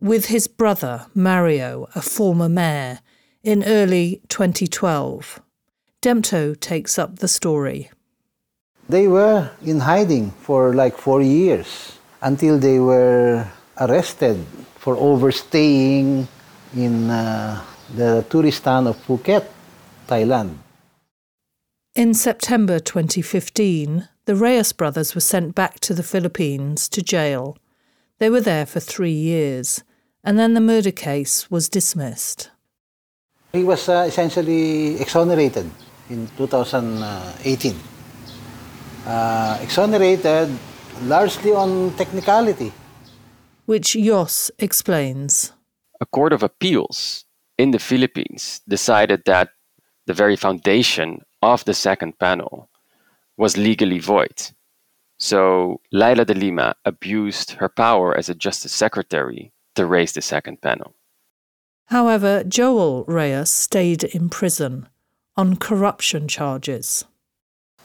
with 0.00 0.26
his 0.26 0.46
brother 0.48 1.06
Mario, 1.14 1.88
a 1.94 2.00
former 2.02 2.48
mayor, 2.48 3.00
in 3.42 3.64
early 3.64 4.22
2012. 4.28 5.40
Dempto 6.00 6.54
takes 6.54 6.96
up 6.96 7.18
the 7.18 7.26
story. 7.26 7.90
They 8.88 9.08
were 9.08 9.50
in 9.64 9.80
hiding 9.80 10.30
for 10.30 10.72
like 10.72 10.96
four 10.96 11.20
years 11.20 11.98
until 12.22 12.56
they 12.56 12.78
were 12.78 13.44
arrested 13.80 14.46
for 14.76 14.96
overstaying 14.96 16.28
in 16.76 17.10
uh, 17.10 17.64
the 17.96 18.24
tourist 18.30 18.62
town 18.62 18.86
of 18.86 18.96
Phuket, 19.06 19.44
Thailand. 20.06 20.58
In 21.96 22.14
September 22.14 22.78
2015, 22.78 24.08
the 24.26 24.36
Reyes 24.36 24.72
brothers 24.72 25.16
were 25.16 25.20
sent 25.20 25.56
back 25.56 25.80
to 25.80 25.94
the 25.94 26.04
Philippines 26.04 26.88
to 26.90 27.02
jail. 27.02 27.58
They 28.18 28.30
were 28.30 28.40
there 28.40 28.66
for 28.66 28.78
three 28.78 29.10
years, 29.10 29.82
and 30.22 30.38
then 30.38 30.54
the 30.54 30.60
murder 30.60 30.92
case 30.92 31.50
was 31.50 31.68
dismissed. 31.68 32.50
He 33.52 33.64
was 33.64 33.88
uh, 33.88 34.04
essentially 34.06 35.00
exonerated 35.00 35.68
in 36.10 36.28
2018. 36.36 37.74
Uh, 39.06 39.58
exonerated 39.62 40.48
largely 41.02 41.52
on 41.52 41.92
technicality. 41.96 42.72
Which 43.66 43.92
Jos 43.92 44.50
explains. 44.58 45.52
A 46.00 46.06
court 46.06 46.32
of 46.32 46.42
appeals 46.42 47.24
in 47.56 47.70
the 47.70 47.78
Philippines 47.78 48.60
decided 48.68 49.22
that 49.26 49.50
the 50.06 50.14
very 50.14 50.36
foundation 50.36 51.22
of 51.42 51.64
the 51.64 51.74
second 51.74 52.18
panel 52.18 52.68
was 53.36 53.56
legally 53.56 53.98
void. 53.98 54.52
So 55.18 55.80
Leila 55.92 56.24
de 56.24 56.34
Lima 56.34 56.74
abused 56.84 57.52
her 57.52 57.68
power 57.68 58.16
as 58.16 58.28
a 58.28 58.34
justice 58.34 58.72
secretary 58.72 59.52
to 59.74 59.86
raise 59.86 60.12
the 60.12 60.22
second 60.22 60.62
panel. 60.62 60.94
However, 61.86 62.44
Joel 62.44 63.04
Reyes 63.06 63.50
stayed 63.50 64.04
in 64.04 64.28
prison 64.28 64.88
on 65.38 65.56
corruption 65.56 66.26
charges. 66.26 67.04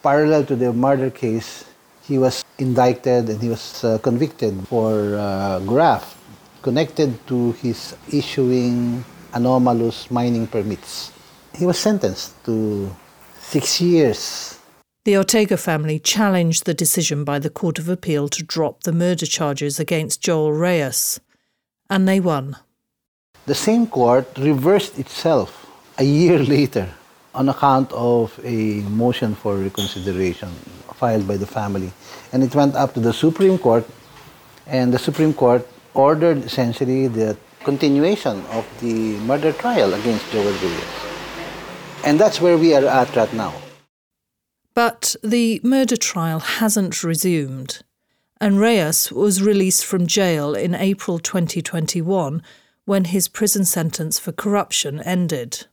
Parallel 0.02 0.44
to 0.44 0.56
the 0.56 0.72
murder 0.72 1.08
case, 1.08 1.64
he 2.02 2.18
was 2.18 2.44
indicted 2.58 3.30
and 3.30 3.40
he 3.40 3.48
was 3.48 3.84
uh, 3.84 3.96
convicted 3.98 4.66
for 4.68 5.16
uh, 5.16 5.60
graft 5.60 6.18
connected 6.62 7.14
to 7.26 7.52
his 7.52 7.94
issuing 8.10 9.04
anomalous 9.34 10.10
mining 10.10 10.46
permits. 10.46 11.12
He 11.54 11.66
was 11.66 11.78
sentenced 11.78 12.32
to 12.46 12.90
six 13.38 13.80
years. 13.80 14.58
The 15.04 15.18
Ortega 15.18 15.58
family 15.58 15.98
challenged 15.98 16.64
the 16.64 16.72
decision 16.72 17.22
by 17.22 17.38
the 17.38 17.50
Court 17.50 17.78
of 17.78 17.90
Appeal 17.90 18.28
to 18.30 18.42
drop 18.42 18.84
the 18.84 18.92
murder 18.92 19.26
charges 19.26 19.78
against 19.78 20.22
Joel 20.22 20.54
Reyes, 20.54 21.20
and 21.90 22.08
they 22.08 22.18
won. 22.18 22.56
The 23.44 23.54
same 23.54 23.86
court 23.86 24.26
reversed 24.38 24.98
itself 24.98 25.50
a 25.98 26.04
year 26.04 26.38
later 26.56 26.88
on 27.34 27.48
account 27.48 27.92
of 27.92 28.38
a 28.44 28.80
motion 28.82 29.34
for 29.34 29.56
reconsideration 29.56 30.48
filed 30.94 31.26
by 31.26 31.36
the 31.36 31.46
family. 31.46 31.92
And 32.32 32.42
it 32.42 32.54
went 32.54 32.74
up 32.74 32.94
to 32.94 33.00
the 33.00 33.12
Supreme 33.12 33.58
Court, 33.58 33.84
and 34.66 34.92
the 34.94 34.98
Supreme 34.98 35.34
Court 35.34 35.66
ordered 35.94 36.38
essentially 36.38 37.08
the 37.08 37.36
continuation 37.64 38.44
of 38.52 38.64
the 38.80 39.18
murder 39.20 39.52
trial 39.52 39.94
against 39.94 40.30
Joel 40.30 40.52
Reyes. 40.52 40.94
And 42.04 42.20
that's 42.20 42.40
where 42.40 42.58
we 42.58 42.74
are 42.74 42.84
at 42.84 43.14
right 43.16 43.32
now. 43.32 43.52
But 44.74 45.16
the 45.22 45.60
murder 45.62 45.96
trial 45.96 46.40
hasn't 46.40 47.04
resumed, 47.04 47.82
and 48.40 48.58
Reyes 48.58 49.12
was 49.12 49.42
released 49.42 49.84
from 49.84 50.06
jail 50.06 50.54
in 50.54 50.74
April 50.74 51.18
2021 51.18 52.42
when 52.84 53.04
his 53.04 53.28
prison 53.28 53.64
sentence 53.64 54.18
for 54.18 54.32
corruption 54.32 55.00
ended. 55.00 55.66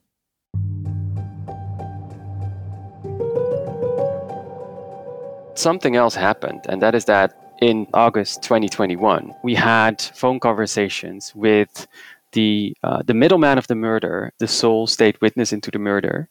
Something 5.61 5.95
else 5.95 6.15
happened, 6.15 6.61
and 6.67 6.81
that 6.81 6.95
is 6.95 7.05
that 7.05 7.53
in 7.61 7.85
August 7.93 8.41
2021, 8.41 9.31
we 9.43 9.53
had 9.53 10.01
phone 10.01 10.39
conversations 10.39 11.33
with 11.35 11.85
the 12.31 12.75
uh, 12.81 13.03
the 13.05 13.13
middleman 13.13 13.59
of 13.59 13.67
the 13.67 13.75
murder, 13.75 14.33
the 14.39 14.47
sole 14.47 14.87
state 14.87 15.21
witness 15.21 15.53
into 15.53 15.69
the 15.69 15.77
murder. 15.77 16.29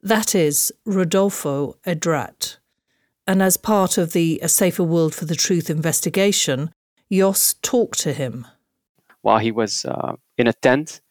That 0.00 0.34
is 0.34 0.72
Rodolfo 0.86 1.76
Edrad. 1.86 2.56
And 3.26 3.42
as 3.42 3.58
part 3.58 3.98
of 3.98 4.12
the 4.12 4.40
A 4.42 4.48
Safer 4.48 4.84
World 4.84 5.14
for 5.14 5.26
the 5.26 5.36
Truth 5.36 5.68
investigation, 5.68 6.72
Jos 7.10 7.54
talked 7.60 8.00
to 8.00 8.12
him. 8.14 8.46
While 9.20 9.38
he 9.38 9.52
was 9.52 9.84
uh, 9.84 10.14
in 10.38 10.46
a 10.46 10.54
tent, 10.54 11.02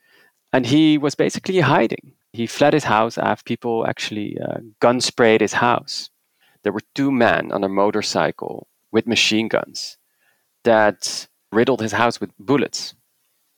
and 0.51 0.65
he 0.65 0.97
was 0.97 1.15
basically 1.15 1.59
hiding. 1.59 2.13
He 2.33 2.47
fled 2.47 2.73
his 2.73 2.85
house 2.85 3.17
after 3.19 3.43
people 3.43 3.85
actually 3.85 4.39
uh, 4.39 4.57
gun 4.79 4.99
sprayed 4.99 5.41
his 5.41 5.53
house. 5.53 6.10
There 6.63 6.73
were 6.73 6.81
two 6.93 7.11
men 7.11 7.51
on 7.51 7.63
a 7.63 7.69
motorcycle 7.69 8.67
with 8.91 9.07
machine 9.07 9.47
guns 9.47 9.97
that 10.63 11.27
riddled 11.51 11.81
his 11.81 11.93
house 11.93 12.21
with 12.21 12.31
bullets. 12.39 12.93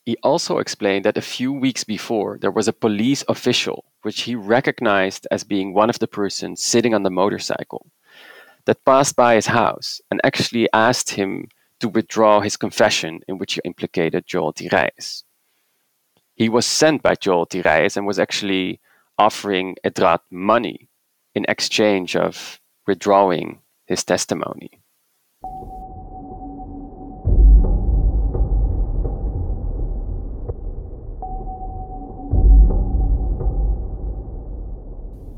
He 0.06 0.18
also 0.24 0.58
explained 0.58 1.06
that 1.06 1.18
a 1.18 1.22
few 1.22 1.52
weeks 1.52 1.84
before, 1.84 2.38
there 2.38 2.52
was 2.52 2.68
a 2.68 2.74
police 2.74 3.24
official, 3.30 3.86
which 4.02 4.22
he 4.22 4.36
recognized 4.36 5.28
as 5.32 5.44
being 5.44 5.74
one 5.74 5.90
of 5.90 6.00
the 6.00 6.08
persons 6.08 6.62
sitting 6.64 6.94
on 6.94 7.04
the 7.04 7.10
motorcycle, 7.10 7.88
that 8.66 8.86
passed 8.86 9.16
by 9.16 9.36
his 9.36 9.48
house 9.48 10.02
and 10.10 10.20
actually 10.24 10.68
asked 10.74 11.12
him 11.12 11.48
to 11.80 11.90
withdraw 11.90 12.40
his 12.40 12.58
confession 12.58 13.22
in 13.28 13.38
which 13.38 13.54
he 13.56 13.62
implicated 13.66 14.26
Joel 14.26 14.54
T. 14.54 14.70
He 16.36 16.50
was 16.50 16.66
sent 16.66 17.02
by 17.02 17.16
Joel 17.16 17.46
T. 17.46 17.62
And 17.66 18.08
was 18.08 18.20
actually 18.20 18.80
offering 19.18 19.76
Edrad 19.86 20.20
money 20.32 20.90
in 21.36 21.46
exchange 21.48 22.16
of 22.16 22.60
withdrawing 22.86 23.60
his 23.86 24.04
testimony. 24.04 24.84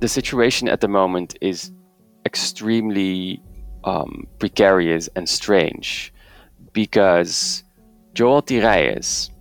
the 0.06 0.10
situation 0.10 0.68
at 0.68 0.82
the 0.82 0.88
moment 0.88 1.36
is 1.42 1.72
extremely 2.28 3.42
um, 3.86 4.28
precarious 4.38 5.10
and 5.16 5.28
strange 5.28 6.14
because 6.74 7.64
Joel 8.14 8.44
T. 8.44 8.62
Reyes 8.62 9.32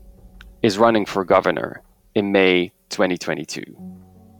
is 0.63 0.79
running 0.79 1.05
for 1.05 1.23
governor 1.23 1.83
in 2.15 2.33
May 2.33 2.73
2022, 2.89 3.63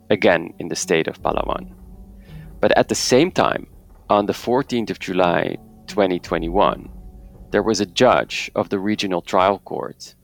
again 0.09 0.55
in 0.59 0.69
the 0.69 0.77
state 0.77 1.09
of 1.09 1.21
Palawan. 1.21 1.84
But 2.65 2.79
at 2.79 2.89
the 2.89 2.95
same 2.95 3.31
time, 3.31 3.67
on 4.09 4.25
the 4.25 4.33
14th 4.33 4.89
of 4.89 4.99
July 4.99 5.59
2021, 5.87 6.89
there 7.51 7.63
was 7.63 7.83
a 7.83 7.85
judge 7.85 8.51
of 8.55 8.71
the 8.71 8.79
regional 8.79 9.21
trial 9.21 9.59
court 9.59 10.15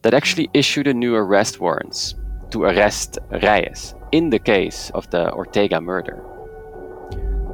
that 0.00 0.14
actually 0.14 0.48
issued 0.54 0.86
a 0.86 0.94
new 0.94 1.14
arrest 1.14 1.60
warrants 1.60 2.14
to 2.48 2.62
arrest 2.62 3.18
Reyes 3.30 3.94
in 4.10 4.30
the 4.30 4.38
case 4.38 4.88
of 4.94 5.10
the 5.10 5.30
Ortega 5.34 5.82
murder. 5.82 6.24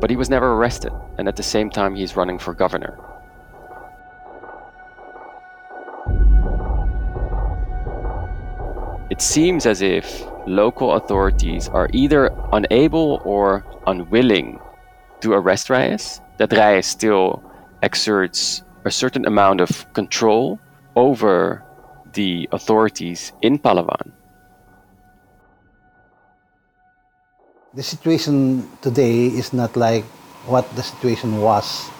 But 0.01 0.09
he 0.09 0.15
was 0.15 0.31
never 0.31 0.53
arrested, 0.53 0.93
and 1.19 1.27
at 1.27 1.35
the 1.35 1.43
same 1.43 1.69
time, 1.69 1.97
he's 1.97 2.15
running 2.15 2.39
for 2.39 2.55
governor. 2.55 2.97
It 9.19 9.23
seems 9.23 9.67
as 9.67 9.83
if 9.83 10.23
local 10.47 10.95
authorities 10.95 11.67
are 11.67 11.91
either 11.93 12.31
unable 12.53 13.21
or 13.25 13.67
unwilling 13.85 14.61
to 15.23 15.33
arrest 15.33 15.71
Reyes, 15.71 16.21
that 16.39 16.53
Reyes 16.53 16.87
still 16.87 17.43
exerts 17.83 18.63
a 18.85 18.93
certain 18.93 19.27
amount 19.27 19.61
of 19.61 19.93
control 19.93 20.61
over 20.95 21.65
the 22.15 22.49
authorities 22.53 23.33
in 23.43 23.59
Palawan. 23.59 24.15
the 27.75 27.83
situation 27.83 28.71
today 28.83 29.27
is 29.27 29.53
not 29.53 29.77
like 29.77 30.05
what 30.47 30.65
the 30.77 30.83
situation 30.83 31.41
was 31.43 31.91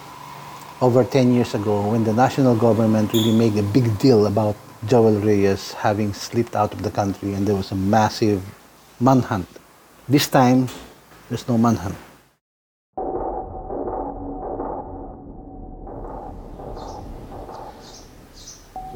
over 0.79 1.03
10 1.03 1.33
years 1.33 1.53
ago 1.53 1.91
when 1.91 2.05
the 2.05 2.13
national 2.13 2.55
government 2.55 3.11
really 3.11 3.35
made 3.35 3.55
a 3.57 3.63
big 3.75 3.85
deal 3.99 4.25
about 4.25 4.55
Joel 4.85 5.19
Reyes 5.19 5.73
having 5.73 6.13
slipped 6.13 6.55
out 6.55 6.73
of 6.73 6.83
the 6.83 6.91
country 6.91 7.33
and 7.33 7.47
there 7.47 7.55
was 7.55 7.71
a 7.71 7.75
massive 7.75 8.43
manhunt. 8.99 9.47
This 10.07 10.27
time, 10.27 10.67
there's 11.29 11.47
no 11.47 11.57
manhunt. 11.57 11.95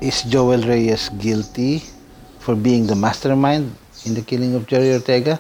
Is 0.02 0.24
Joel 0.24 0.62
Reyes 0.64 1.10
guilty 1.10 1.84
for 2.40 2.56
being 2.56 2.88
the 2.88 2.96
mastermind 2.96 3.76
in 4.06 4.14
the 4.14 4.22
killing 4.22 4.56
of 4.56 4.68
Gerry 4.68 4.94
Ortega? 4.94 5.40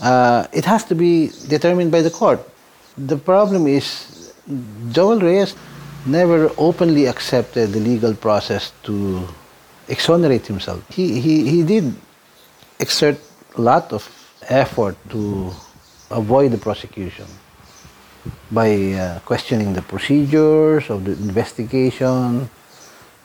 uh, 0.00 0.46
it 0.52 0.64
has 0.64 0.84
to 0.84 0.94
be 0.94 1.30
determined 1.48 1.90
by 1.90 2.02
the 2.02 2.10
court. 2.10 2.40
The 2.96 3.16
problem 3.16 3.66
is 3.66 4.32
Joel 4.90 5.20
Reyes 5.20 5.54
never 6.06 6.50
openly 6.58 7.06
accepted 7.06 7.72
the 7.72 7.80
legal 7.80 8.14
process 8.14 8.72
to 8.84 9.26
exonerate 9.88 10.46
himself. 10.46 10.82
He, 10.90 11.20
he, 11.20 11.48
he 11.48 11.62
did 11.62 11.94
exert 12.78 13.18
a 13.56 13.60
lot 13.60 13.92
of 13.92 14.02
effort 14.48 14.96
to 15.10 15.52
avoid 16.10 16.52
the 16.52 16.58
prosecution 16.58 17.26
by 18.50 18.92
uh, 18.92 19.18
questioning 19.20 19.72
the 19.72 19.82
procedures 19.82 20.90
of 20.90 21.04
the 21.04 21.12
investigation, 21.12 22.48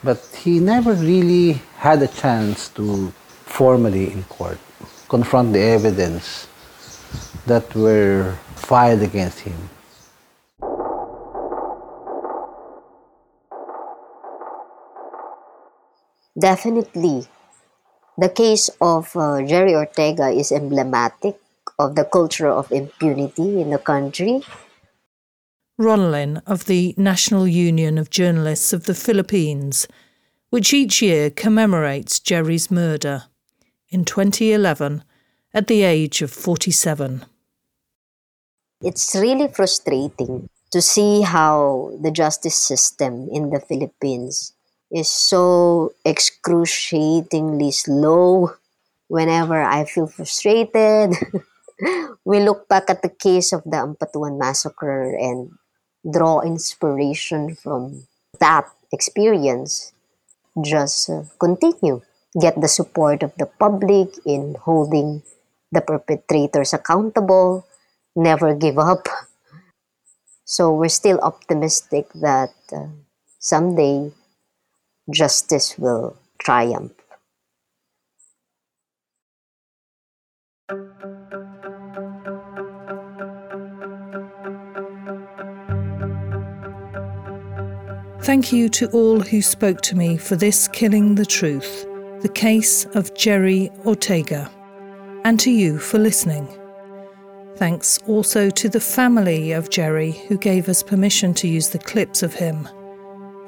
but 0.04 0.20
he 0.44 0.60
never 0.60 0.94
really 0.94 1.54
had 1.78 2.02
a 2.02 2.08
chance 2.08 2.70
to 2.70 3.12
formally 3.46 4.12
in 4.12 4.24
court 4.24 4.60
confront 5.10 5.52
the 5.54 5.60
evidence 5.60 6.48
that 7.48 7.74
were 7.76 8.38
filed 8.56 9.02
against 9.02 9.40
him. 9.40 9.58
Definitely. 16.40 17.28
The 18.18 18.30
case 18.30 18.70
of 18.80 19.16
uh, 19.16 19.42
Gerry 19.44 19.76
Ortega 19.76 20.30
is 20.30 20.52
emblematic 20.52 21.36
of 21.78 21.96
the 21.96 22.06
culture 22.06 22.48
of 22.48 22.72
impunity 22.72 23.62
in 23.62 23.72
the 23.72 23.78
country. 23.78 24.42
Ronalyn 25.80 26.42
of 26.46 26.66
the 26.66 26.94
National 26.98 27.48
Union 27.48 27.98
of 27.98 28.10
Journalists 28.10 28.74
of 28.74 28.84
the 28.84 28.94
Philippines, 28.94 29.88
which 30.50 30.74
each 30.74 31.02
year 31.02 31.30
commemorates 31.30 32.20
Gerry's 32.20 32.70
murder 32.70 33.24
in 33.90 34.06
2011 34.06 35.04
at 35.54 35.68
the 35.68 35.84
age 35.84 36.22
of 36.22 36.32
47. 36.32 37.26
It's 38.82 39.16
really 39.16 39.48
frustrating 39.48 40.50
to 40.72 40.82
see 40.82 41.22
how 41.22 41.98
the 42.02 42.12
justice 42.12 42.56
system 42.56 43.28
in 43.32 43.50
the 43.50 43.60
Philippines 43.60 44.54
is 44.92 45.12
so 45.12 45.94
excruciatingly 46.06 47.72
slow. 47.72 48.56
Whenever 49.08 49.62
I 49.62 49.86
feel 49.86 50.06
frustrated, 50.06 51.18
we 52.26 52.40
look 52.40 52.68
back 52.68 52.90
at 52.90 53.02
the 53.02 53.10
case 53.10 53.54
of 53.54 53.64
the 53.66 53.82
Ampatuan 53.82 54.38
massacre 54.38 55.16
and 55.18 55.58
draw 56.06 56.42
inspiration 56.42 57.56
from 57.56 58.06
that 58.40 58.70
experience. 58.92 59.94
Just 60.62 61.10
uh, 61.10 61.24
continue. 61.40 62.02
Get 62.40 62.62
the 62.62 62.68
support 62.70 63.24
of 63.24 63.34
the 63.38 63.48
public 63.48 64.14
in 64.26 64.56
holding 64.62 65.24
the 65.72 65.82
perpetrators 65.82 66.74
accountable. 66.74 67.66
Never 68.16 68.54
give 68.54 68.78
up. 68.78 69.08
So 70.50 70.74
we're 70.74 70.90
still 70.90 71.22
optimistic 71.22 72.10
that 72.26 72.50
uh, 72.74 72.90
someday 73.38 74.10
justice 75.12 75.78
will 75.78 76.18
triumph. 76.40 76.94
Thank 88.22 88.52
you 88.54 88.70
to 88.70 88.88
all 88.92 89.22
who 89.22 89.42
spoke 89.42 89.82
to 89.82 89.96
me 89.96 90.16
for 90.16 90.36
this 90.36 90.68
Killing 90.68 91.16
the 91.16 91.26
Truth, 91.26 91.88
the 92.22 92.30
case 92.30 92.86
of 92.94 93.16
Gerry 93.16 93.72
Ortega, 93.88 94.52
and 95.26 95.40
to 95.40 95.50
you 95.50 95.80
for 95.80 95.98
listening. 95.98 96.48
Thanks 97.56 97.98
also 98.06 98.52
to 98.52 98.70
the 98.70 98.80
family 98.80 99.52
of 99.52 99.72
Gerry 99.72 100.12
who 100.28 100.38
gave 100.38 100.70
us 100.70 100.84
permission 100.84 101.34
to 101.36 101.48
use 101.48 101.70
the 101.70 101.80
clips 101.80 102.22
of 102.22 102.36
him. 102.36 102.70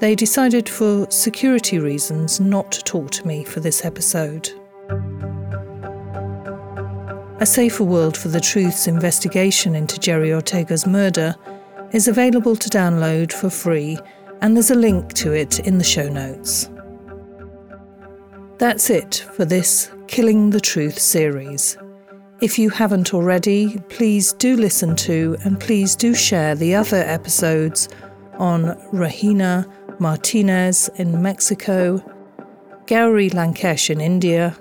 They 0.02 0.16
decided 0.16 0.68
for 0.68 1.06
security 1.12 1.78
reasons 1.78 2.40
not 2.40 2.72
to 2.72 2.84
talk 2.84 3.12
to 3.12 3.28
me 3.28 3.44
for 3.44 3.60
this 3.60 3.86
episode. 3.86 4.50
A 7.40 7.46
Safer 7.46 7.84
World 7.84 8.18
for 8.18 8.30
the 8.30 8.40
Truth's 8.40 8.88
investigation 8.88 9.76
into 9.76 10.00
Gerry 10.00 10.34
Ortega's 10.34 10.88
murder 10.88 11.36
is 11.92 12.08
available 12.08 12.56
to 12.56 12.70
download 12.70 13.32
for 13.32 13.52
free, 13.52 14.00
and 14.42 14.56
there's 14.56 14.72
a 14.72 14.76
link 14.76 15.14
to 15.14 15.34
it 15.34 15.60
in 15.60 15.78
the 15.78 15.84
show 15.84 16.10
notes. 16.10 16.68
That's 18.58 18.90
it 18.90 19.24
for 19.36 19.46
this 19.46 19.92
Killing 20.08 20.50
the 20.50 20.62
Truth 20.62 20.98
series. 20.98 21.78
If 22.42 22.58
you 22.58 22.72
haven't 22.72 23.14
already, 23.14 23.78
please 23.90 24.34
do 24.34 24.58
listen 24.58 24.96
to 24.96 25.38
and 25.44 25.60
please 25.60 25.96
do 25.96 26.16
share 26.16 26.56
the 26.56 26.74
other 26.74 27.04
episodes 27.04 27.88
on 28.40 28.76
Regina 28.92 29.68
Martinez 30.02 30.90
in 30.96 31.22
Mexico, 31.22 32.04
Gauri 32.88 33.30
Lankesh 33.30 33.92
in 33.92 34.02
India, 34.02 34.58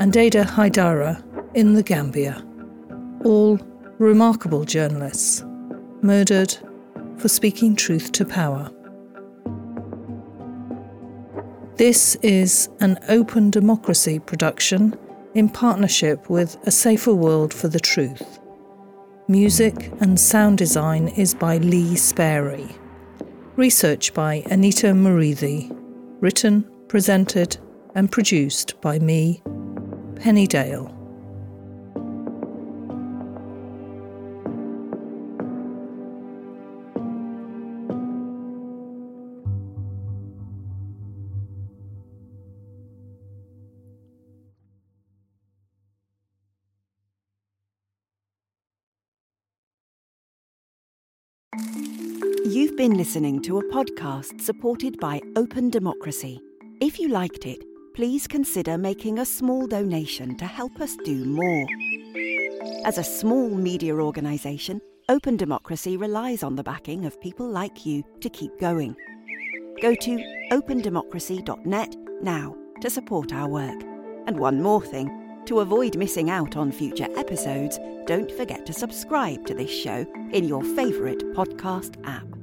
and 0.00 0.12
Deyda 0.12 0.44
Hydara 0.44 1.22
in 1.54 1.74
the 1.74 1.82
Gambia. 1.84 2.44
All 3.24 3.60
remarkable 3.98 4.64
journalists, 4.64 5.44
murdered 6.02 6.56
for 7.18 7.28
speaking 7.28 7.76
truth 7.76 8.10
to 8.10 8.24
power. 8.24 8.68
This 11.76 12.16
is 12.16 12.68
an 12.80 12.98
open 13.08 13.50
democracy 13.50 14.18
production 14.18 14.98
in 15.34 15.50
partnership 15.50 16.28
with 16.28 16.56
A 16.66 16.72
Safer 16.72 17.14
World 17.14 17.54
for 17.54 17.68
the 17.68 17.78
Truth. 17.78 18.40
Music 19.28 19.92
and 20.00 20.18
sound 20.18 20.58
design 20.58 21.06
is 21.06 21.32
by 21.32 21.58
Lee 21.58 21.94
Sparey. 21.94 22.74
Research 23.58 24.14
by 24.14 24.44
Anita 24.52 24.86
Mureithi. 24.92 25.68
Written, 26.20 26.64
presented, 26.86 27.58
and 27.96 28.08
produced 28.08 28.80
by 28.80 29.00
me, 29.00 29.42
Penny 30.14 30.46
Dale. 30.46 30.97
Been 52.78 52.96
listening 52.96 53.42
to 53.42 53.58
a 53.58 53.64
podcast 53.72 54.40
supported 54.40 55.00
by 55.00 55.20
Open 55.34 55.68
Democracy. 55.68 56.40
If 56.80 57.00
you 57.00 57.08
liked 57.08 57.44
it, 57.44 57.64
please 57.92 58.28
consider 58.28 58.78
making 58.78 59.18
a 59.18 59.24
small 59.24 59.66
donation 59.66 60.36
to 60.36 60.46
help 60.46 60.80
us 60.80 60.96
do 61.04 61.24
more. 61.24 61.66
As 62.84 62.96
a 62.96 63.02
small 63.02 63.48
media 63.48 63.96
organisation, 63.96 64.80
Open 65.08 65.36
Democracy 65.36 65.96
relies 65.96 66.44
on 66.44 66.54
the 66.54 66.62
backing 66.62 67.04
of 67.04 67.20
people 67.20 67.48
like 67.48 67.84
you 67.84 68.04
to 68.20 68.30
keep 68.30 68.56
going. 68.60 68.94
Go 69.82 69.96
to 69.96 70.46
opendemocracy.net 70.52 71.96
now 72.22 72.54
to 72.80 72.88
support 72.88 73.32
our 73.32 73.48
work. 73.48 73.82
And 74.28 74.38
one 74.38 74.62
more 74.62 74.84
thing 74.84 75.42
to 75.46 75.58
avoid 75.58 75.96
missing 75.96 76.30
out 76.30 76.56
on 76.56 76.70
future 76.70 77.08
episodes, 77.16 77.76
don't 78.06 78.30
forget 78.30 78.64
to 78.66 78.72
subscribe 78.72 79.46
to 79.46 79.54
this 79.54 79.70
show 79.70 80.06
in 80.32 80.44
your 80.44 80.62
favourite 80.62 81.24
podcast 81.34 81.96
app. 82.06 82.37